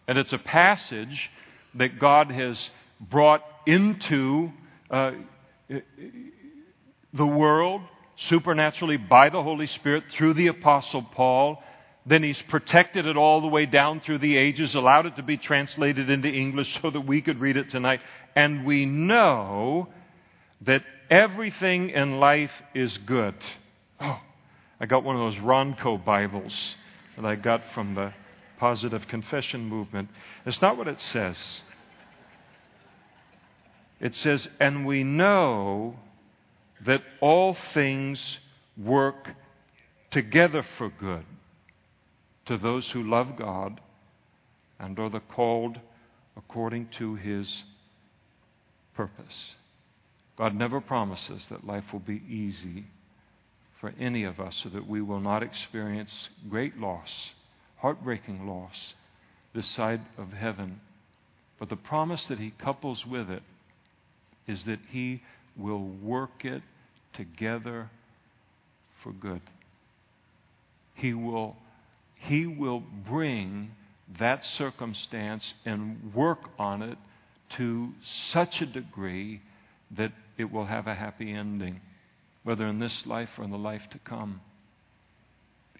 [0.07, 1.29] And it's a passage
[1.75, 2.69] that God has
[2.99, 4.51] brought into
[4.89, 5.11] uh,
[7.13, 7.81] the world
[8.15, 11.61] supernaturally by the Holy Spirit through the Apostle Paul.
[12.05, 15.37] Then he's protected it all the way down through the ages, allowed it to be
[15.37, 18.01] translated into English so that we could read it tonight.
[18.35, 19.87] And we know
[20.61, 23.35] that everything in life is good.
[24.01, 24.19] Oh,
[24.81, 26.75] I got one of those Ronco Bibles
[27.15, 28.13] that I got from the
[28.57, 30.09] positive confession movement.
[30.45, 31.61] It's not what it says.
[34.01, 35.95] It says, and we know
[36.85, 38.39] that all things
[38.75, 39.29] work
[40.11, 41.23] together for good
[42.45, 43.79] to those who love God
[44.79, 45.79] and are the called
[46.35, 47.63] according to his
[48.95, 49.55] purpose.
[50.37, 52.85] God never promises that life will be easy
[53.79, 57.33] for any of us so that we will not experience great loss
[57.83, 58.93] heartbreaking loss
[59.53, 60.79] this side of heaven.
[61.59, 63.43] But the promise that he couples with it
[64.47, 65.21] is that he
[65.57, 66.63] will work it
[67.11, 67.89] together
[69.03, 69.41] for good.
[70.95, 71.57] He will,
[72.27, 73.71] he will bring
[74.19, 76.97] that circumstance and work on it
[77.57, 79.41] to such a degree
[79.91, 81.81] that it will have a happy ending,
[82.43, 84.41] whether in this life or in the life to come.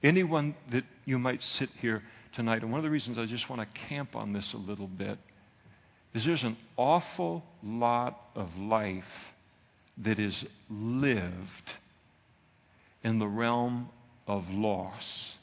[0.04, 3.62] Anyone that you might sit here tonight, and one of the reasons I just want
[3.62, 5.18] to camp on this a little bit
[6.14, 9.34] is there's an awful lot of life
[9.98, 11.74] that is lived
[13.04, 13.90] in the realm
[14.28, 15.36] of loss,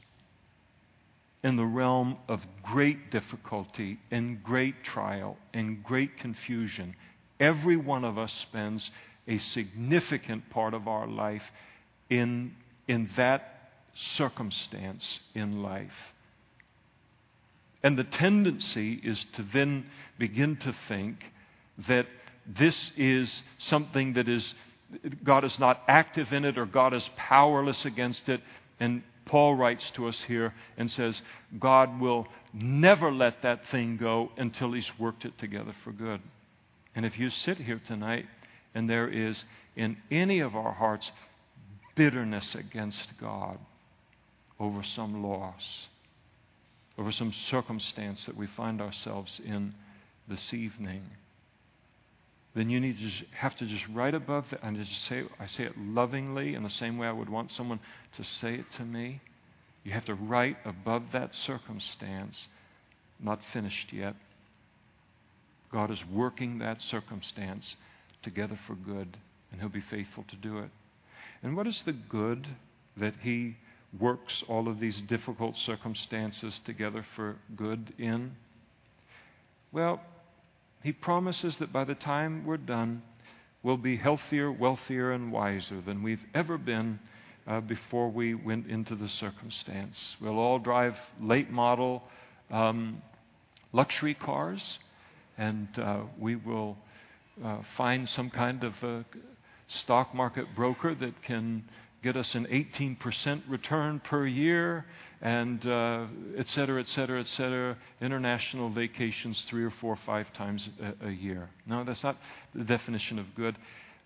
[1.43, 6.95] in the realm of great difficulty and great trial and great confusion.
[7.38, 8.91] Every one of us spends
[9.26, 11.43] a significant part of our life
[12.11, 12.53] in,
[12.88, 16.14] in that circumstance in life.
[17.82, 19.86] And the tendency is to then
[20.18, 21.24] begin to think
[21.88, 22.07] that
[22.47, 24.55] this is something that is,
[25.24, 28.43] God is not active in it or God is powerless against it.
[28.78, 31.21] And Paul writes to us here and says,
[31.59, 36.21] God will never let that thing go until He's worked it together for good.
[36.95, 38.27] And if you sit here tonight
[38.75, 39.45] and there is
[39.77, 41.11] in any of our hearts
[41.95, 43.59] bitterness against God,
[44.59, 45.87] over some loss,
[46.99, 49.75] over some circumstance that we find ourselves in
[50.29, 51.03] this evening,
[52.55, 55.46] then you need to just have to just write above that and just say I
[55.46, 57.80] say it lovingly in the same way I would want someone
[58.16, 59.20] to say it to me.
[59.84, 62.48] You have to write above that circumstance,
[63.18, 64.14] not finished yet.
[65.72, 67.76] God is working that circumstance
[68.22, 69.16] together for good,
[69.51, 70.70] and He'll be faithful to do it.
[71.42, 72.46] And what is the good
[72.96, 73.57] that He
[73.98, 78.32] works all of these difficult circumstances together for good in?
[79.72, 80.01] Well,
[80.83, 83.03] He promises that by the time we're done,
[83.62, 86.99] we'll be healthier, wealthier, and wiser than we've ever been
[87.47, 90.16] uh, before we went into the circumstance.
[90.20, 92.03] We'll all drive late model
[92.51, 93.03] um,
[93.72, 94.78] luxury cars,
[95.37, 96.78] and uh, we will
[97.45, 98.74] uh, find some kind of
[99.68, 101.64] stock market broker that can
[102.03, 104.86] get us an 18% return per year,
[105.20, 107.76] and uh, et cetera, et cetera, et cetera.
[108.01, 111.51] International vacations three or four, five times a, a year.
[111.66, 112.16] No, that's not
[112.55, 113.57] the definition of good.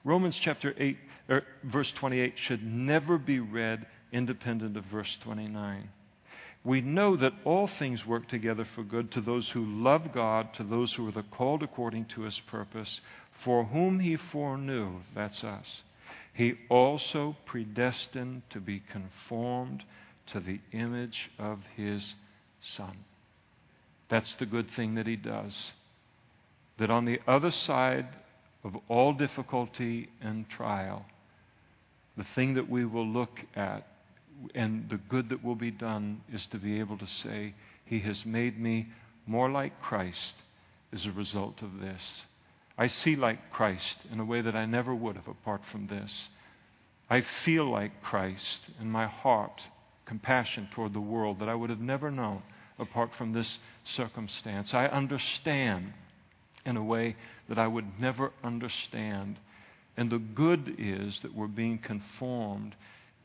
[0.04, 0.96] Romans chapter 8,
[1.30, 5.88] er, verse 28 should never be read independent of verse 29.
[6.64, 10.64] We know that all things work together for good to those who love God, to
[10.64, 13.00] those who are the called according to his purpose,
[13.44, 15.82] for whom he foreknew, that's us,
[16.34, 19.84] he also predestined to be conformed
[20.26, 22.14] to the image of his
[22.60, 22.96] Son.
[24.08, 25.72] That's the good thing that he does.
[26.78, 28.08] That on the other side
[28.64, 31.06] of all difficulty and trial,
[32.16, 33.86] the thing that we will look at
[34.54, 37.54] and the good that will be done is to be able to say,
[37.84, 38.88] He has made me
[39.26, 40.34] more like Christ
[40.92, 42.22] as a result of this.
[42.76, 46.28] I see like Christ in a way that I never would have apart from this.
[47.08, 49.62] I feel like Christ in my heart,
[50.06, 52.42] compassion toward the world that I would have never known
[52.78, 54.74] apart from this circumstance.
[54.74, 55.92] I understand
[56.66, 57.16] in a way
[57.48, 59.38] that I would never understand.
[59.96, 62.74] And the good is that we're being conformed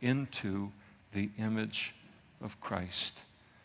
[0.02, 0.70] into
[1.14, 1.94] the image
[2.42, 3.14] of Christ.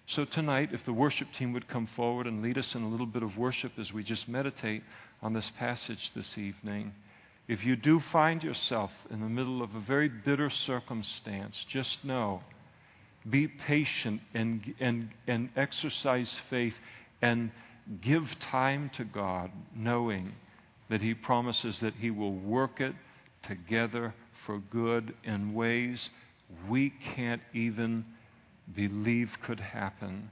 [0.06, 3.06] So, tonight, if the worship team would come forward and lead us in a little
[3.06, 4.82] bit of worship as we just meditate
[5.24, 6.92] on this passage this evening,
[7.48, 12.42] if you do find yourself in the middle of a very bitter circumstance, just know
[13.28, 16.74] be patient and, and, and exercise faith
[17.22, 17.50] and
[18.02, 20.32] give time to God, knowing
[20.90, 22.94] that He promises that He will work it
[23.42, 24.14] together
[24.44, 26.10] for good in ways
[26.68, 28.04] we can't even
[28.74, 30.30] believe could happen.